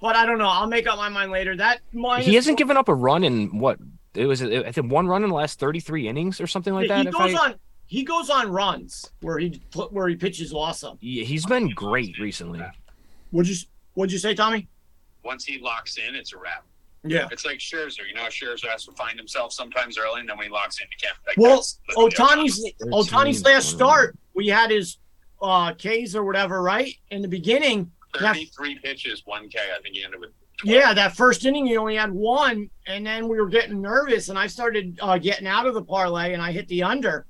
[0.00, 0.48] but I don't know.
[0.48, 1.56] I'll make up my mind later.
[1.56, 3.78] That minus He hasn't given up a run in what
[4.14, 4.42] it was.
[4.42, 7.06] I think one run in the last thirty three innings or something like he that.
[7.06, 7.54] if goes I- on
[7.88, 9.60] he goes on runs where he
[9.90, 10.98] where he pitches awesome.
[11.00, 12.62] Yeah, he's been great recently.
[13.30, 13.56] What'd you
[13.94, 14.68] What'd you say, Tommy?
[15.24, 16.64] Once he locks in, it's a wrap.
[17.02, 17.28] Yeah.
[17.32, 18.06] It's like Scherzer.
[18.06, 20.78] You know, how Scherzer has to find himself sometimes early, and then when he locks
[20.80, 21.16] in, he can't.
[21.26, 24.98] Like, Well, that's the- Ohtani's 13, Ohtani's last start, we had his
[25.40, 26.94] uh K's or whatever, right?
[27.10, 29.56] In the beginning, that- 33 pitches, 1K.
[29.76, 30.30] I think he ended with.
[30.64, 34.38] Yeah, that first inning he only had one, and then we were getting nervous, and
[34.38, 37.26] I started uh, getting out of the parlay, and I hit the under.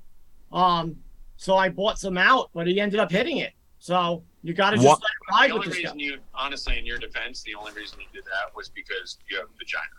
[0.51, 0.97] Um,
[1.37, 3.53] so I bought some out, but he ended up hitting it.
[3.79, 5.89] So you got to just What- let it The only with this guy.
[5.91, 9.37] reason you, honestly, in your defense, the only reason you did that was because you
[9.37, 9.97] have a vagina.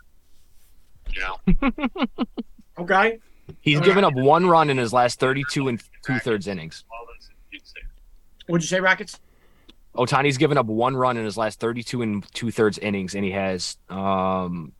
[1.13, 2.15] You know,
[2.77, 3.19] Okay.
[3.61, 6.85] He's given up one run in his last thirty two and two thirds innings.
[6.91, 7.81] all those you'd say.
[8.47, 9.19] What'd you say, Rackets?
[9.95, 13.31] Ohtani's given up one run in his last 32 and two thirds innings, and he
[13.31, 14.71] has um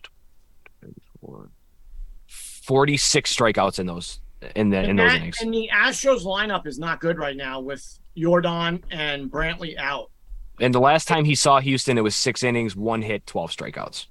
[2.27, 4.19] 46 strikeouts in those
[4.55, 5.41] in the in And, those that- innings.
[5.41, 10.11] and the Astros lineup is not good right now with Jordan and Brantley out.
[10.59, 14.07] And the last time he saw Houston, it was six innings, one hit, 12 strikeouts.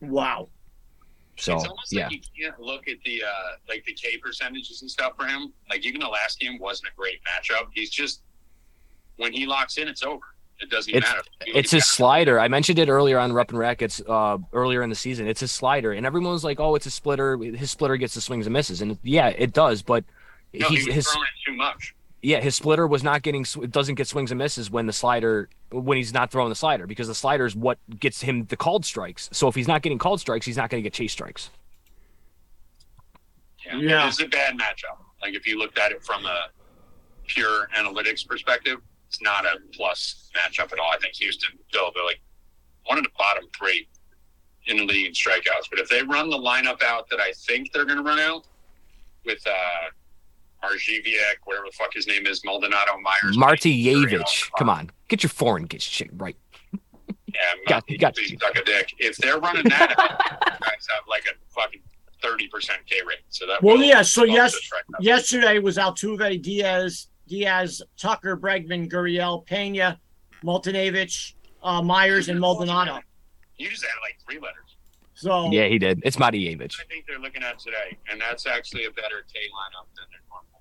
[0.00, 0.48] Wow.
[1.36, 4.82] So it's almost yeah, like you can't look at the uh, like the K percentages
[4.82, 5.52] and stuff for him.
[5.70, 7.68] Like even the last game wasn't a great matchup.
[7.72, 8.22] He's just
[9.16, 10.20] when he locks in, it's over.
[10.62, 11.24] It doesn't It's- matter.
[11.40, 12.38] it's his slider.
[12.38, 15.26] I mentioned it earlier on Rep and Rackets uh, earlier in the season.
[15.26, 17.36] It's his slider, and everyone's like, "Oh, it's a splitter.
[17.36, 20.04] His splitter gets the swings and misses." And yeah, it does, but
[20.54, 21.94] No, he's he was his throwing it too much.
[22.22, 25.96] yeah, his splitter was not getting doesn't get swings and misses when the slider when
[25.98, 29.28] he's not throwing the slider because the slider is what gets him the called strikes.
[29.32, 31.50] So if he's not getting called strikes, he's not going to get chase strikes.
[33.66, 33.76] Yeah.
[33.78, 34.06] Yeah.
[34.08, 34.98] It's a bad matchup.
[35.20, 36.48] Like if you looked at it from a
[37.26, 38.78] pure analytics perspective,
[39.12, 40.90] it's not a plus matchup at all.
[40.90, 42.20] I think Houston still they're like
[42.86, 43.86] one of the bottom three
[44.66, 45.68] in the league in strikeouts.
[45.70, 48.46] But if they run the lineup out that I think they're gonna run out
[49.26, 53.36] with uh Arjiviak, whatever the fuck his name is, Maldonado Meyers.
[53.36, 56.36] Martievich, come on, get your foreign get shit right.
[56.72, 58.38] Yeah, Got- Got, got please you.
[58.40, 58.94] suck a dick.
[58.98, 61.80] If they're running that, out, guys have like a fucking
[62.22, 63.18] 30% K rate.
[63.30, 64.56] So that Well, yeah, so yes-
[65.00, 69.98] Yesterday was Altuve, Diaz, Diaz, Tucker, Bregman, Gurriel, Pena,
[70.44, 73.00] Maltonevich, uh, Meyers, and Maldonado.
[73.56, 74.76] You just added like three letters.
[75.14, 76.02] So Yeah, he did.
[76.04, 76.78] It's Matievich.
[76.78, 80.20] I think they're looking at today, and that's actually a better K lineup than their
[80.28, 80.60] normal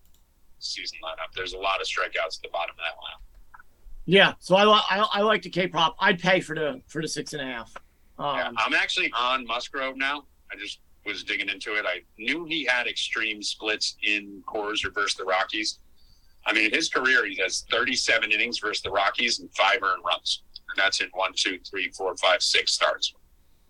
[0.60, 1.34] season lineup.
[1.36, 3.62] There's a lot of strikeouts at the bottom of that lineup.
[4.06, 5.98] yeah, so I, li- I I like the K prop.
[6.00, 7.74] I'd pay for the for the six and a half.
[8.18, 10.24] Yeah, Um, I'm actually on Musgrove now.
[10.50, 11.86] I just was digging into it.
[11.86, 15.80] I knew he had extreme splits in Coors versus the Rockies.
[16.46, 20.04] I mean, in his career, he has 37 innings versus the Rockies and five earned
[20.06, 23.14] runs, and that's in one, two, three, four, five, six starts.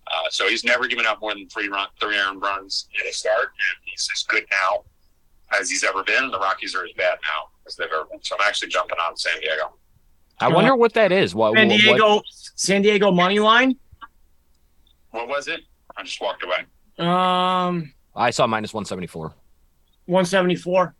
[0.06, 3.12] Uh, so he's never given up more than three run, three earned runs in a
[3.12, 4.84] start, and he's as good now
[5.58, 6.24] as he's ever been.
[6.24, 8.22] And the Rockies are as bad now as they've ever been.
[8.22, 9.74] So I'm actually jumping on San Diego.
[10.40, 11.34] I wonder what that is.
[11.34, 12.22] What, San what- Diego,
[12.56, 13.76] San Diego money line.
[15.10, 15.60] What was it?
[15.96, 16.64] I just walked away.
[16.98, 19.34] Um, I saw minus 174.
[20.06, 20.94] one seventy four.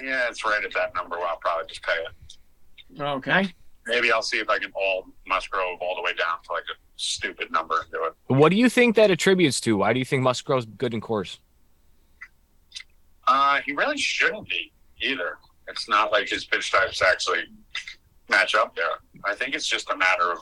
[0.00, 1.16] Yeah, it's right at that number.
[1.18, 3.00] Well, I'll probably just pay it.
[3.00, 3.52] Okay.
[3.86, 6.76] Maybe I'll see if I can haul Musgrove all the way down to like a
[6.96, 8.14] stupid number and do it.
[8.26, 9.78] What do you think that attributes to?
[9.78, 11.38] Why do you think Musgrove's good in Coors?
[13.26, 15.38] Uh, he really shouldn't be either.
[15.68, 17.44] It's not like his pitch types actually
[18.28, 18.84] match up there.
[19.24, 20.38] I think it's just a matter of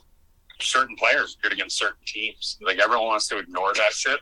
[0.60, 2.58] certain players good against certain teams.
[2.62, 4.20] Like everyone wants to ignore that shit,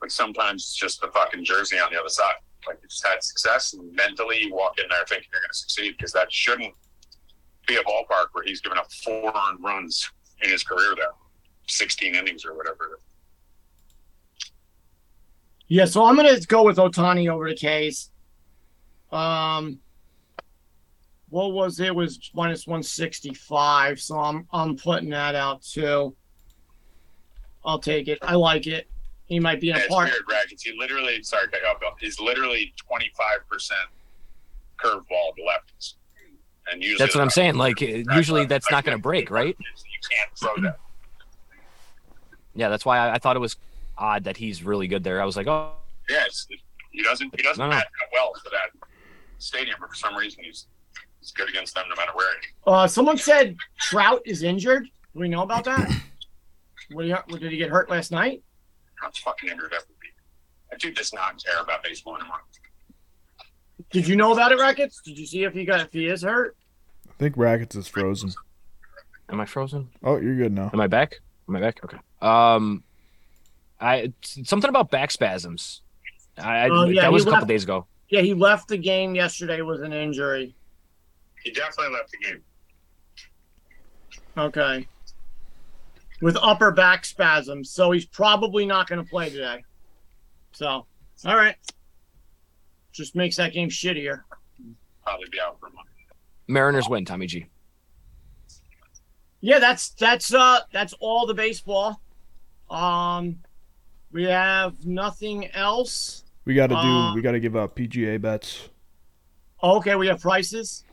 [0.00, 2.34] but sometimes it's just the fucking jersey on the other side.
[2.66, 5.56] Like you just had success, and mentally you walk in there thinking you're going to
[5.56, 6.74] succeed because that shouldn't
[7.66, 10.10] be a ballpark where he's given up four earned runs
[10.42, 11.08] in his career there,
[11.66, 12.98] 16 innings or whatever.
[15.68, 18.10] Yeah, so I'm gonna go with Ohtani over the K's.
[19.12, 19.78] Um,
[21.28, 21.86] what was it?
[21.86, 24.00] it was minus one sixty five.
[24.00, 26.16] So I'm I'm putting that out too.
[27.64, 28.18] I'll take it.
[28.20, 28.90] I like it.
[29.30, 30.10] He might be in Yeah, a it's part.
[30.10, 30.64] weird, Rackets.
[30.64, 31.90] He literally, sorry, to cut you off, Bill.
[32.00, 33.70] He's literally 25%
[34.76, 35.94] curveball to lefties.
[36.70, 37.54] And usually That's what I'm saying.
[37.54, 39.56] Like, usually that's not going to break, right?
[39.56, 40.78] You can't throw that.
[42.56, 43.56] Yeah, that's why I, I thought it was
[43.96, 45.22] odd that he's really good there.
[45.22, 45.74] I was like, oh,
[46.08, 46.48] Yeah, it's,
[46.90, 47.76] he doesn't, he doesn't No, no.
[47.76, 48.88] match up well for that
[49.38, 50.66] stadium, but for some reason he's,
[51.20, 52.32] he's good against them no matter where.
[52.40, 54.84] he- Uh, someone said Trout is injured.
[55.14, 55.88] Do we know about that?
[56.90, 58.42] What, do you, what did he get hurt last night?
[59.00, 60.14] Trout's fucking injured every week.
[60.70, 62.38] That dude does not care about baseball anymore.
[63.90, 65.00] Did you know about it, Rackets?
[65.04, 66.56] Did you see if he got if he is hurt?
[67.08, 68.30] I think Rackets is frozen.
[69.30, 69.88] am I frozen?
[70.02, 70.70] Oh, you're good now.
[70.72, 71.18] Am I back?
[71.48, 71.80] Am I back?
[71.84, 71.96] Okay.
[72.20, 72.84] Um,
[73.80, 75.80] I something about back spasms.
[76.38, 77.86] I, I- Oh, yeah, that was a couple left- days ago.
[78.10, 80.54] Yeah, he left the game yesterday with an injury.
[81.44, 82.42] He definitely left the game.
[84.36, 84.86] Okay.
[86.20, 89.64] With upper back spasms, so he's probably not going to play today.
[90.52, 90.66] So,
[91.24, 91.56] all right.
[92.92, 94.22] Just makes that game shittier.
[95.04, 95.88] Probably be out for a month.
[96.46, 97.04] Mariners win.
[97.04, 97.46] Tommy G.
[99.40, 102.00] Yeah, that's that's uh that's all the baseball.
[102.68, 103.38] Um,
[104.12, 106.24] we have nothing else.
[106.44, 106.80] We got to do.
[106.80, 108.68] Uh, we got to give out PGA bets.
[109.62, 110.84] Okay, we have prices.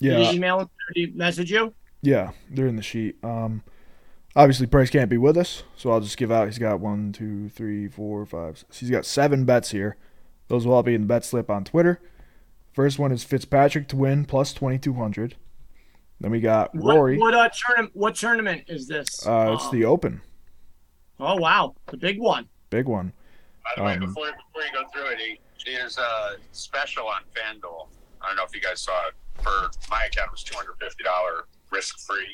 [0.00, 0.58] Did Yeah, he email?
[0.58, 1.72] Did he message you?
[2.02, 3.16] yeah, they're in the sheet.
[3.22, 3.62] Um,
[4.36, 6.46] obviously Price can't be with us, so I'll just give out.
[6.48, 8.58] He's got one, two, three, four, five.
[8.58, 8.78] Six.
[8.80, 9.96] He's got seven bets here.
[10.48, 12.00] Those will all be in the bet slip on Twitter.
[12.72, 15.36] First one is Fitzpatrick to win plus twenty two hundred.
[16.20, 17.18] Then we got Rory.
[17.18, 17.96] What, what uh tournament?
[17.96, 19.26] What tournament is this?
[19.26, 20.20] Uh, it's Um, the Open,
[21.20, 22.48] Oh wow, the big one.
[22.70, 23.12] big one.
[23.64, 25.38] By the way, Um, before before you go through it, he,
[25.72, 27.88] there's a special on FanDuel.
[28.20, 29.14] I don't know if you guys saw it.
[29.42, 32.26] For my account, it was two hundred fifty dollar risk free.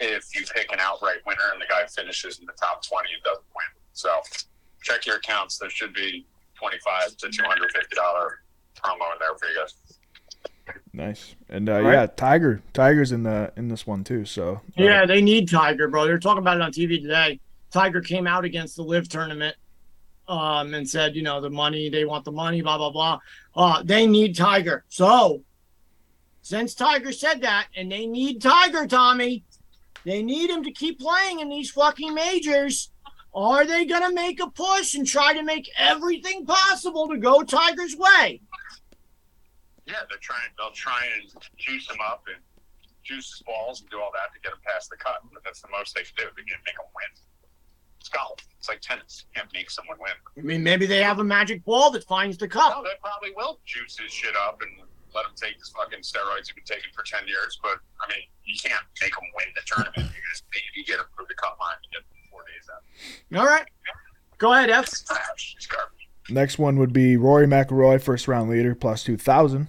[0.00, 3.22] If you pick an outright winner and the guy finishes in the top twenty and
[3.22, 4.10] doesn't win, so
[4.82, 5.58] check your accounts.
[5.58, 8.40] There should be twenty five to two hundred fifty dollar
[8.76, 9.74] promo in there for you guys.
[10.92, 11.34] Nice.
[11.48, 11.92] And uh, All right.
[11.92, 12.60] yeah, Tiger.
[12.72, 14.24] Tiger's in the in this one too.
[14.24, 16.06] So uh, Yeah, they need Tiger, bro.
[16.06, 17.40] They're talking about it on TV today.
[17.70, 19.56] Tiger came out against the LIV tournament,
[20.28, 23.18] um, and said, you know, the money they want the money, blah blah blah.
[23.54, 24.84] Uh, they need Tiger.
[24.88, 25.42] So,
[26.42, 29.44] since Tiger said that, and they need Tiger, Tommy,
[30.06, 32.90] they need him to keep playing in these fucking majors.
[33.34, 37.96] Are they gonna make a push and try to make everything possible to go Tiger's
[37.96, 38.40] way?
[39.86, 40.48] Yeah, they're trying.
[40.56, 42.42] They'll try and juice him up and
[43.04, 45.16] juice his balls and do all that to get him past the cut.
[45.34, 46.22] But that's the most they can do.
[46.36, 47.22] They can make him win.
[48.00, 48.38] It's golf.
[48.58, 49.24] It's like tennis.
[49.34, 50.12] You can't make someone win.
[50.38, 52.84] I mean, maybe they have a magic ball that finds the No, cup.
[52.84, 54.70] they probably will juice his shit up and
[55.16, 57.58] let him take his fucking steroids he's been taking for ten years.
[57.64, 60.12] But I mean, you can't make him win the tournament.
[60.12, 60.44] You just
[60.76, 62.84] you get him through the cut line and get him four days out.
[63.40, 63.66] All right.
[64.38, 64.84] Go ahead, F.
[64.84, 65.54] Ah, it's trash.
[65.56, 66.08] It's garbage.
[66.28, 69.68] Next one would be Rory McIlroy, first round leader, plus 2,000.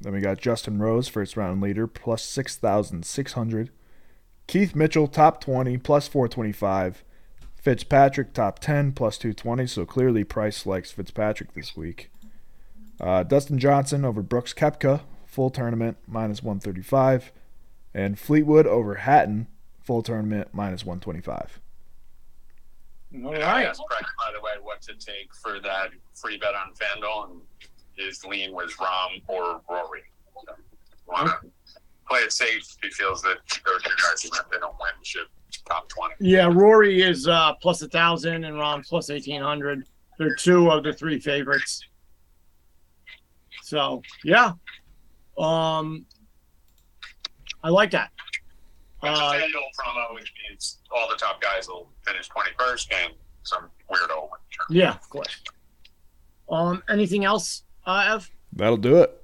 [0.00, 3.70] Then we got Justin Rose, first round leader, plus 6,600.
[4.46, 7.04] Keith Mitchell, top 20, plus 425.
[7.54, 9.66] Fitzpatrick, top 10, plus 220.
[9.66, 12.10] So clearly Price likes Fitzpatrick this week.
[13.00, 17.32] Uh, Dustin Johnson over Brooks Koepka, full tournament, minus 135.
[17.94, 19.46] And Fleetwood over Hatton,
[19.80, 21.60] full tournament, minus 125.
[23.24, 26.74] All I asked Price, by the way, what to take for that free bet on
[26.74, 27.40] FanDuel, and
[27.96, 30.02] his lean was Rahm or Rory.
[30.46, 30.54] So,
[31.06, 31.32] wanna
[32.08, 32.62] play it safe.
[32.82, 35.26] He feels that those two guys, even if they don't win, should
[35.64, 36.14] top 20.
[36.20, 39.86] Yeah, Rory is uh, plus a thousand and Rahm plus eighteen hundred.
[40.18, 41.80] They're two of the three favorites.
[43.68, 44.52] So yeah,
[45.36, 46.06] um,
[47.62, 48.10] I like that.
[49.00, 53.12] Which is Uh, FanDuel promo, which means all the top guys will finish 21st, and
[53.42, 54.30] some weirdo will
[54.70, 54.78] win.
[54.78, 55.42] yeah, of course.
[56.50, 58.30] Um, anything else, uh, Ev?
[58.54, 59.22] That'll do it.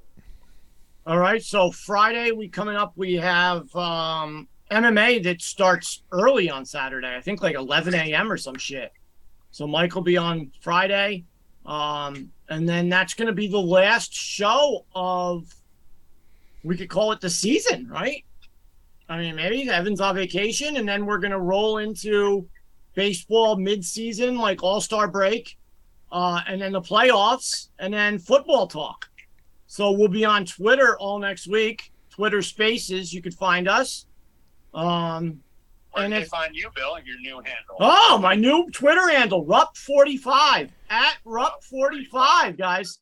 [1.07, 1.43] All right.
[1.43, 2.93] So Friday, we coming up.
[2.97, 7.17] We have um, MMA that starts early on Saturday.
[7.17, 8.31] I think like 11 a.m.
[8.31, 8.93] or some shit.
[9.53, 11.25] So Mike will be on Friday,
[11.67, 15.55] um, and then that's going to be the last show of.
[16.63, 18.25] We could call it the season, right?
[19.09, 22.49] I mean, maybe Evan's on vacation, and then we're going to roll into
[22.95, 25.59] baseball mid-season, like All Star break,
[26.11, 29.11] uh, and then the playoffs, and then football talk.
[29.67, 31.93] So we'll be on Twitter all next week.
[32.09, 34.07] Twitter Spaces, you could find us.
[34.73, 35.41] Um,
[35.95, 37.77] Where And can they find you, Bill, your new handle?
[37.81, 42.99] oh, my new Twitter handle, Rup45 at Rup45, guys.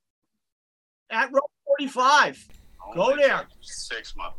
[1.10, 2.38] At Rup45.
[2.94, 3.46] go there.
[3.60, 4.36] Six months.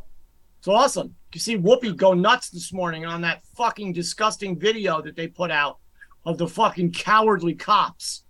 [0.58, 1.14] It's awesome.
[1.32, 5.50] You see Whoopi go nuts this morning on that fucking disgusting video that they put
[5.50, 5.78] out
[6.24, 8.24] of the fucking cowardly cops.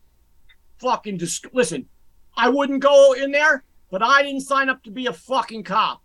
[0.79, 1.87] Fucking dis- listen.
[2.37, 6.03] I wouldn't go in there, but I didn't sign up to be a fucking cop.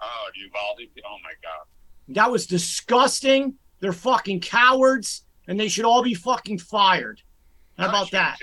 [0.00, 0.88] Oh, Uvalde.
[1.04, 1.66] Oh my God.
[2.08, 3.54] That was disgusting.
[3.80, 7.22] They're fucking cowards, and they should all be fucking fired.
[7.76, 8.38] How Put about that?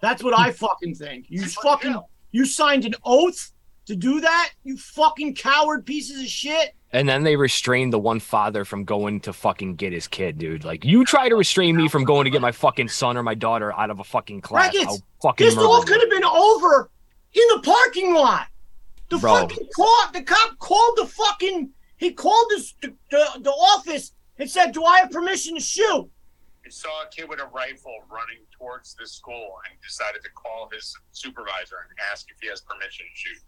[0.00, 1.26] That's what I fucking think.
[1.28, 2.08] You Put fucking jail.
[2.30, 3.52] you signed an oath
[3.86, 4.52] to do that.
[4.64, 6.74] You fucking coward pieces of shit.
[6.92, 10.64] And then they restrained the one father from going to fucking get his kid, dude.
[10.64, 13.34] Like you try to restrain me from going to get my fucking son or my
[13.34, 14.72] daughter out of a fucking class.
[14.72, 16.90] Brackets, I'll fucking This all could have been over
[17.34, 18.46] in the parking lot.
[19.10, 19.34] The Bro.
[19.34, 21.70] fucking cop, the cop called the fucking.
[21.96, 26.10] He called this, the, the the office and said, "Do I have permission to shoot?"
[26.64, 30.68] He saw a kid with a rifle running towards the school and decided to call
[30.72, 33.38] his supervisor and ask if he has permission to shoot.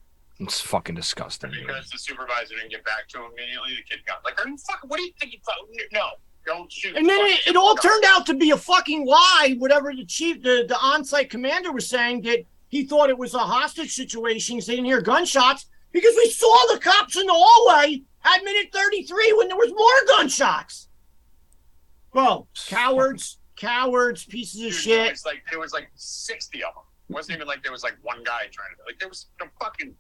[0.41, 1.51] It's fucking disgusting.
[1.51, 1.67] dude.
[1.67, 4.57] Because the supervisor didn't get back to him immediately, the kid got like, "Are you
[4.57, 4.89] fucking?
[4.89, 5.57] What do you think you thought?
[5.93, 6.11] No,
[6.47, 9.57] don't shoot." And then it, it all go." turned out to be a fucking lie.
[9.59, 13.39] Whatever the chief, the the on-site commander was saying that he thought it was a
[13.39, 14.59] hostage situation.
[14.59, 19.35] They didn't hear gunshots because we saw the cops in the hallway at minute 33
[19.37, 20.89] when there was more gunshots.
[22.13, 25.11] Bro, cowards, cowards, pieces of Dude, It shit.
[25.13, 26.83] was like there was like sixty of them.
[27.11, 29.45] It wasn't even like there was like one guy trying to like there was a
[29.63, 29.95] fucking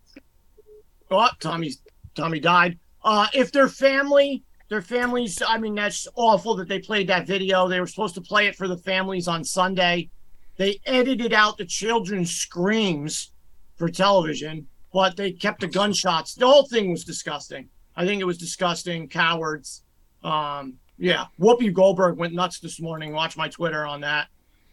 [1.10, 1.80] Oh, Tommy's
[2.14, 2.78] Tommy died.
[3.02, 7.68] Uh, if their family, their families, I mean, that's awful that they played that video.
[7.68, 10.10] They were supposed to play it for the families on Sunday.
[10.56, 13.32] They edited out the children's screams
[13.76, 16.34] for television, but they kept the gunshots.
[16.34, 17.68] The whole thing was disgusting.
[17.98, 19.08] I think it was disgusting.
[19.08, 19.82] Cowards.
[20.22, 23.12] Um, yeah, Whoopi Goldberg went nuts this morning.
[23.12, 24.28] Watch my Twitter on that.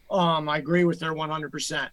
[0.08, 1.88] Um, I agree with her 100%.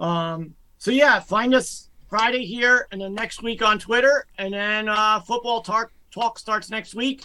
[0.00, 4.88] Um, so yeah, find us Friday here, and then next week on Twitter, and then
[4.88, 7.24] uh, football talk talk starts next week.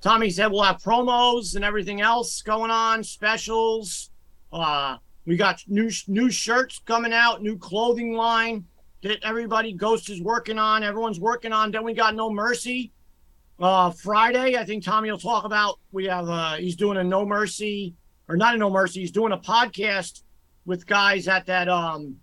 [0.00, 4.10] Tommy said we'll have promos and everything else going on, specials.
[4.50, 4.96] Uh,
[5.26, 8.64] we got new new shirts coming out, new clothing line
[9.02, 10.82] that everybody Ghost is working on.
[10.82, 11.70] Everyone's working on.
[11.70, 12.92] Then we got No Mercy.
[13.60, 15.78] Uh, Friday, I think Tommy will talk about.
[15.92, 17.94] We have uh, he's doing a No Mercy
[18.28, 19.00] or not a No Mercy.
[19.00, 20.22] He's doing a podcast
[20.64, 22.16] with guys at that um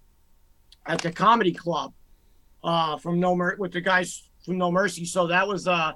[0.87, 1.93] at the comedy club
[2.63, 5.05] uh from No Mer- with the guys from No Mercy.
[5.05, 5.91] So that was uh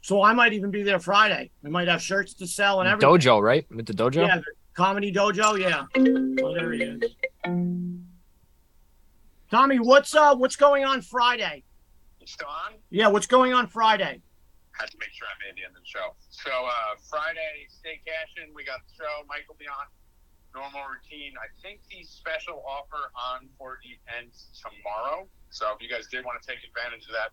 [0.00, 1.50] so I might even be there Friday.
[1.62, 3.10] We might have shirts to sell and everything.
[3.10, 3.66] Dojo, right?
[3.70, 4.26] With the dojo?
[4.26, 5.58] Yeah, the comedy dojo.
[5.58, 5.84] Yeah.
[6.44, 8.07] Oh, there he is.
[9.50, 11.64] Tommy, what's uh what's going on Friday?
[12.26, 12.76] Still on?
[12.90, 14.20] Yeah, what's going on Friday?
[14.76, 16.12] Had to make sure I made the end of the show.
[16.28, 18.52] So uh, Friday, stay cashing.
[18.54, 19.24] We got the show.
[19.24, 19.88] Will be on.
[20.54, 21.32] Normal routine.
[21.40, 25.26] I think the special offer on for the ends tomorrow.
[25.48, 27.32] So if you guys did want to take advantage of that,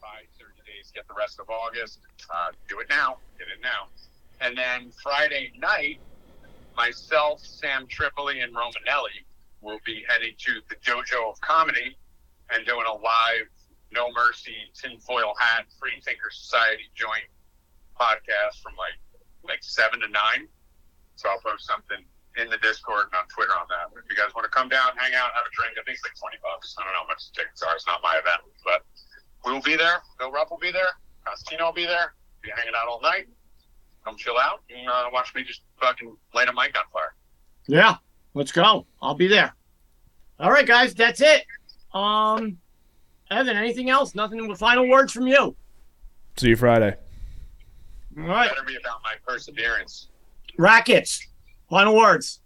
[0.00, 2.00] buy 30 days, get the rest of August.
[2.30, 3.18] Uh, do it now.
[3.38, 3.90] Get it now.
[4.40, 5.98] And then Friday night,
[6.76, 9.26] myself, Sam Tripoli, and Romanelli
[9.62, 11.96] will be heading to the Dojo of Comedy
[12.50, 13.48] and doing a live
[13.92, 17.24] No Mercy tinfoil hat Free Thinker Society joint
[17.98, 18.98] podcast from like
[19.44, 20.48] like seven to nine.
[21.16, 22.04] So I'll post something
[22.36, 23.94] in the Discord and on Twitter on that.
[23.96, 26.04] If you guys want to come down, hang out, have a drink, I think it's
[26.04, 26.74] like twenty bucks.
[26.78, 27.74] I don't know how much the tickets are.
[27.74, 28.82] It's not my event, but
[29.46, 30.02] we will be there.
[30.18, 30.98] Bill Rupp will be there.
[31.24, 32.14] Costino will be there.
[32.42, 33.28] Be hanging out all night.
[34.04, 37.14] Come chill out and uh, watch me just fucking light a mic on fire.
[37.68, 37.96] Yeah,
[38.34, 38.86] let's go.
[39.00, 39.54] I'll be there.
[40.40, 41.44] All right, guys, that's it.
[41.94, 42.58] Um,
[43.30, 44.14] Evan, anything else?
[44.14, 44.54] Nothing.
[44.56, 45.54] Final words from you.
[46.36, 46.96] See you Friday.
[48.18, 50.08] All right, Better be about my perseverance.
[50.58, 51.26] rackets.
[51.70, 52.40] Final words.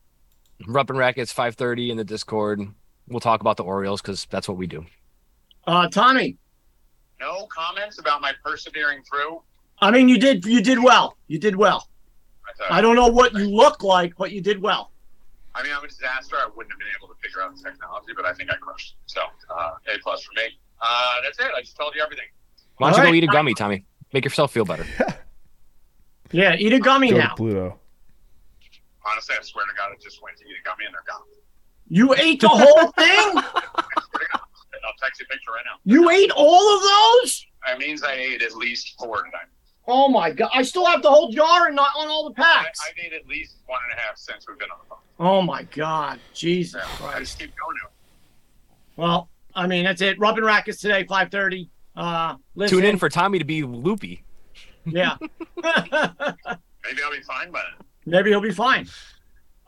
[0.66, 2.60] Rupp and Rackets 5:30 in the Discord.
[3.08, 4.86] We'll talk about the Orioles because that's what we do.
[5.66, 6.36] Uh, Tommy.
[7.20, 9.42] No comments about my persevering through.
[9.80, 11.16] I mean, you did you did well.
[11.28, 11.88] You did well.
[12.70, 14.92] I I don't know what you look like, but you did well.
[15.56, 16.36] I mean, I'm a disaster.
[16.36, 18.94] I wouldn't have been able to figure out the technology, but I think I crushed.
[19.04, 19.10] it.
[19.10, 20.58] So, uh, A plus for me.
[20.82, 21.46] Uh, that's it.
[21.56, 22.26] I just told you everything.
[22.76, 23.16] Why don't you All go right.
[23.16, 23.84] eat a gummy, Tommy?
[24.12, 24.84] Make yourself feel better.
[26.32, 27.34] Yeah, eat a gummy Go to now.
[27.36, 27.78] Pluto.
[29.08, 31.22] Honestly, I swear to God, I just went to eat a gummy and they're gone.
[31.88, 33.06] You ate the whole thing.
[33.06, 34.40] I swear to God.
[34.84, 35.78] I'll text you a picture right now.
[35.84, 37.46] You ate all of those.
[37.64, 39.46] That means I ate at least four tonight.
[39.88, 40.50] Oh my god!
[40.52, 42.80] I still have the whole jar and not on all the packs.
[42.86, 44.98] I've ate at least one and a half since we've been on the phone.
[45.18, 46.18] Oh my god!
[46.34, 47.90] Jesus Yeah, I just keep going now.
[49.02, 50.18] Well, I mean that's it.
[50.18, 51.70] Rubbing rackets today, five thirty.
[51.94, 54.24] Uh, listen, Tune in for Tommy to be loopy.
[54.84, 55.16] yeah.
[55.56, 57.86] Maybe I'll be fine by then.
[58.04, 58.88] Maybe he'll be fine.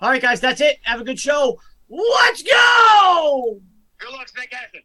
[0.00, 0.78] All right, guys, that's it.
[0.82, 1.58] Have a good show.
[1.88, 3.60] Let's go.
[3.98, 4.80] Good luck, Snake Action.